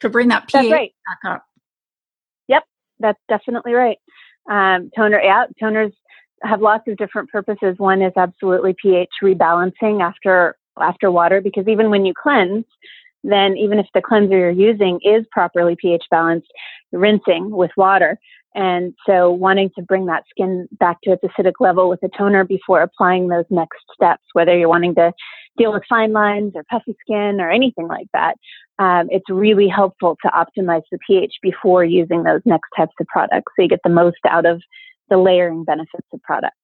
to 0.00 0.08
bring 0.08 0.28
that 0.28 0.48
pH 0.48 0.70
right. 0.70 0.92
back 1.06 1.34
up. 1.34 1.44
Yep, 2.46 2.64
that's 3.00 3.20
definitely 3.28 3.72
right. 3.72 3.98
Um, 4.48 4.90
toner, 4.96 5.20
yeah, 5.20 5.46
toners 5.60 5.92
have 6.42 6.60
lots 6.60 6.86
of 6.88 6.96
different 6.96 7.30
purposes. 7.30 7.74
One 7.78 8.02
is 8.02 8.12
absolutely 8.16 8.74
pH 8.80 9.10
rebalancing 9.22 10.00
after 10.02 10.56
after 10.80 11.10
water 11.10 11.40
because 11.40 11.66
even 11.66 11.90
when 11.90 12.04
you 12.04 12.14
cleanse, 12.14 12.64
then 13.24 13.56
even 13.56 13.78
if 13.78 13.86
the 13.94 14.00
cleanser 14.00 14.38
you're 14.38 14.50
using 14.50 15.00
is 15.02 15.24
properly 15.32 15.76
pH 15.80 16.04
balanced, 16.10 16.48
rinsing 16.92 17.50
with 17.50 17.72
water 17.76 18.18
and 18.54 18.94
so 19.06 19.30
wanting 19.30 19.70
to 19.76 19.82
bring 19.82 20.06
that 20.06 20.24
skin 20.30 20.68
back 20.80 21.00
to 21.02 21.12
its 21.12 21.22
acidic 21.22 21.54
level 21.60 21.88
with 21.88 22.02
a 22.02 22.08
toner 22.16 22.44
before 22.44 22.82
applying 22.82 23.28
those 23.28 23.44
next 23.50 23.78
steps, 23.94 24.24
whether 24.32 24.56
you're 24.56 24.68
wanting 24.68 24.94
to 24.94 25.12
deal 25.56 25.72
with 25.72 25.82
fine 25.88 26.12
lines 26.12 26.52
or 26.54 26.64
puffy 26.64 26.96
skin 27.00 27.40
or 27.40 27.50
anything 27.50 27.86
like 27.88 28.06
that, 28.12 28.36
um, 28.78 29.08
it's 29.10 29.28
really 29.28 29.68
helpful 29.68 30.16
to 30.22 30.30
optimize 30.30 30.82
the 30.90 30.98
pH 31.06 31.34
before 31.42 31.84
using 31.84 32.22
those 32.22 32.40
next 32.44 32.68
types 32.76 32.94
of 33.00 33.06
products 33.06 33.52
so 33.54 33.62
you 33.62 33.68
get 33.68 33.80
the 33.84 33.90
most 33.90 34.18
out 34.28 34.46
of 34.46 34.62
the 35.10 35.18
layering 35.18 35.64
benefits 35.64 36.06
of 36.12 36.22
products. 36.22 36.56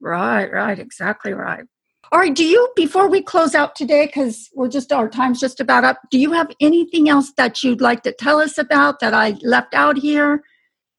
Right, 0.00 0.52
right, 0.52 0.78
exactly 0.78 1.32
right. 1.32 1.64
All 2.10 2.18
right, 2.18 2.34
do 2.34 2.44
you, 2.44 2.68
before 2.76 3.08
we 3.08 3.22
close 3.22 3.54
out 3.54 3.74
today, 3.74 4.06
because 4.06 4.50
we're 4.54 4.68
just, 4.68 4.92
our 4.92 5.08
time's 5.08 5.40
just 5.40 5.60
about 5.60 5.84
up, 5.84 5.98
do 6.10 6.18
you 6.18 6.32
have 6.32 6.50
anything 6.60 7.08
else 7.08 7.32
that 7.36 7.62
you'd 7.62 7.80
like 7.80 8.02
to 8.02 8.12
tell 8.12 8.38
us 8.38 8.58
about 8.58 9.00
that 9.00 9.14
I 9.14 9.36
left 9.42 9.72
out 9.72 9.96
here? 9.96 10.42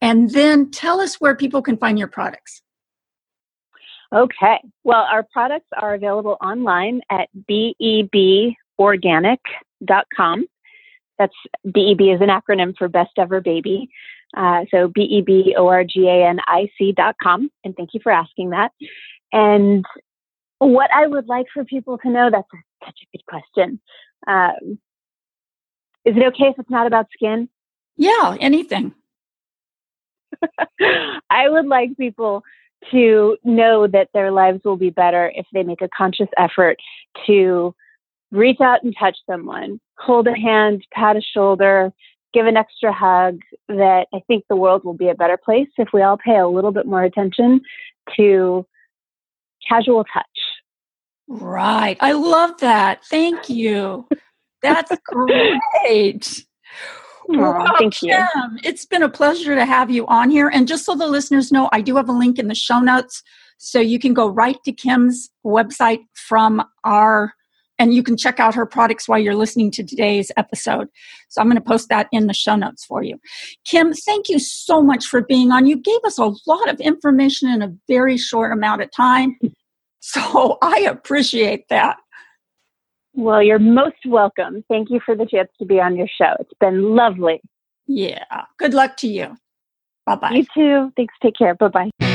And 0.01 0.31
then 0.31 0.71
tell 0.71 0.99
us 0.99 1.21
where 1.21 1.35
people 1.35 1.61
can 1.61 1.77
find 1.77 1.99
your 1.99 2.07
products. 2.07 2.63
Okay. 4.13 4.59
Well, 4.83 5.05
our 5.11 5.23
products 5.31 5.67
are 5.79 5.93
available 5.93 6.37
online 6.41 7.01
at 7.09 7.29
beborganic.com. 7.49 10.45
That's 11.19 11.35
BEB 11.65 12.01
is 12.01 12.21
an 12.21 12.29
acronym 12.29 12.75
for 12.77 12.87
Best 12.87 13.11
Ever 13.17 13.39
Baby. 13.39 13.89
Uh, 14.35 14.65
so 14.71 14.87
B 14.87 15.01
E 15.01 15.21
B 15.21 15.55
O 15.57 15.67
R 15.67 15.83
G 15.83 16.07
A 16.07 16.27
N 16.27 16.39
I 16.47 16.69
C 16.77 16.91
dot 16.91 17.15
com. 17.21 17.49
And 17.63 17.75
thank 17.75 17.93
you 17.93 17.99
for 18.01 18.11
asking 18.11 18.51
that. 18.51 18.71
And 19.31 19.85
what 20.59 20.89
I 20.93 21.07
would 21.07 21.27
like 21.27 21.47
for 21.53 21.65
people 21.65 21.97
to 21.99 22.09
know, 22.09 22.29
that's 22.31 22.47
a, 22.53 22.85
such 22.85 22.99
a 23.01 23.17
good 23.17 23.25
question. 23.25 23.79
Um, 24.27 24.79
is 26.05 26.15
it 26.17 26.25
okay 26.27 26.45
if 26.45 26.59
it's 26.59 26.69
not 26.69 26.87
about 26.87 27.07
skin? 27.13 27.49
Yeah, 27.95 28.35
anything. 28.39 28.93
I 31.29 31.49
would 31.49 31.67
like 31.67 31.95
people 31.97 32.43
to 32.91 33.37
know 33.43 33.87
that 33.87 34.09
their 34.13 34.31
lives 34.31 34.61
will 34.65 34.77
be 34.77 34.89
better 34.89 35.31
if 35.35 35.45
they 35.53 35.63
make 35.63 35.81
a 35.81 35.89
conscious 35.95 36.27
effort 36.37 36.77
to 37.27 37.73
reach 38.31 38.59
out 38.59 38.83
and 38.83 38.93
touch 38.99 39.17
someone, 39.29 39.79
hold 39.97 40.27
a 40.27 40.35
hand, 40.35 40.85
pat 40.91 41.15
a 41.15 41.21
shoulder, 41.21 41.93
give 42.33 42.45
an 42.45 42.57
extra 42.57 42.91
hug. 42.91 43.39
That 43.67 44.07
I 44.13 44.19
think 44.27 44.45
the 44.49 44.55
world 44.55 44.83
will 44.83 44.93
be 44.93 45.09
a 45.09 45.15
better 45.15 45.37
place 45.37 45.69
if 45.77 45.89
we 45.93 46.01
all 46.01 46.17
pay 46.17 46.37
a 46.37 46.47
little 46.47 46.71
bit 46.71 46.85
more 46.85 47.03
attention 47.03 47.61
to 48.17 48.65
casual 49.67 50.03
touch. 50.13 50.25
Right. 51.27 51.97
I 52.01 52.11
love 52.13 52.59
that. 52.59 53.03
Thank 53.05 53.49
you. 53.49 54.07
That's 54.61 54.91
great. 55.05 56.45
wow, 57.27 57.75
thank 57.77 58.01
you. 58.01 58.09
Kim, 58.15 58.59
it's 58.63 58.85
been 58.85 59.03
a 59.03 59.09
pleasure 59.09 59.55
to 59.55 59.65
have 59.65 59.89
you 59.89 60.05
on 60.07 60.29
here. 60.29 60.49
And 60.49 60.67
just 60.67 60.85
so 60.85 60.95
the 60.95 61.07
listeners 61.07 61.51
know, 61.51 61.69
I 61.71 61.81
do 61.81 61.95
have 61.95 62.09
a 62.09 62.13
link 62.13 62.39
in 62.39 62.47
the 62.47 62.55
show 62.55 62.79
notes. 62.79 63.23
So 63.57 63.79
you 63.79 63.99
can 63.99 64.13
go 64.13 64.27
right 64.27 64.57
to 64.65 64.71
Kim's 64.71 65.29
website 65.45 66.01
from 66.13 66.63
our, 66.83 67.33
and 67.83 67.93
you 67.93 68.01
can 68.01 68.15
check 68.15 68.39
out 68.39 68.55
her 68.55 68.65
products 68.65 69.09
while 69.09 69.19
you're 69.19 69.35
listening 69.35 69.69
to 69.69 69.83
today's 69.83 70.31
episode. 70.37 70.87
So 71.27 71.41
I'm 71.41 71.47
going 71.47 71.61
to 71.61 71.69
post 71.69 71.89
that 71.89 72.07
in 72.13 72.27
the 72.27 72.33
show 72.33 72.55
notes 72.55 72.85
for 72.85 73.03
you. 73.03 73.19
Kim, 73.65 73.91
thank 73.91 74.29
you 74.29 74.39
so 74.39 74.81
much 74.81 75.05
for 75.05 75.21
being 75.21 75.51
on. 75.51 75.65
You 75.65 75.75
gave 75.75 75.99
us 76.05 76.17
a 76.17 76.31
lot 76.47 76.69
of 76.69 76.79
information 76.79 77.49
in 77.49 77.61
a 77.61 77.73
very 77.89 78.15
short 78.15 78.53
amount 78.53 78.81
of 78.81 78.89
time. 78.91 79.37
So 80.05 80.57
I 80.61 80.79
appreciate 80.79 81.69
that. 81.69 81.95
Well, 83.13 83.41
you're 83.41 83.57
most 83.57 84.05
welcome. 84.05 84.61
Thank 84.67 84.89
you 84.89 84.99
for 85.05 85.15
the 85.15 85.25
chance 85.25 85.47
to 85.59 85.65
be 85.65 85.79
on 85.79 85.95
your 85.95 86.09
show. 86.09 86.35
It's 86.41 86.51
been 86.59 86.93
lovely. 86.93 87.39
Yeah. 87.87 88.25
Good 88.59 88.73
luck 88.73 88.97
to 88.97 89.07
you. 89.07 89.37
Bye 90.05 90.15
bye. 90.15 90.31
You 90.31 90.45
too. 90.53 90.91
Thanks. 90.97 91.13
Take 91.23 91.37
care. 91.37 91.55
Bye 91.55 91.69
bye. 91.69 92.12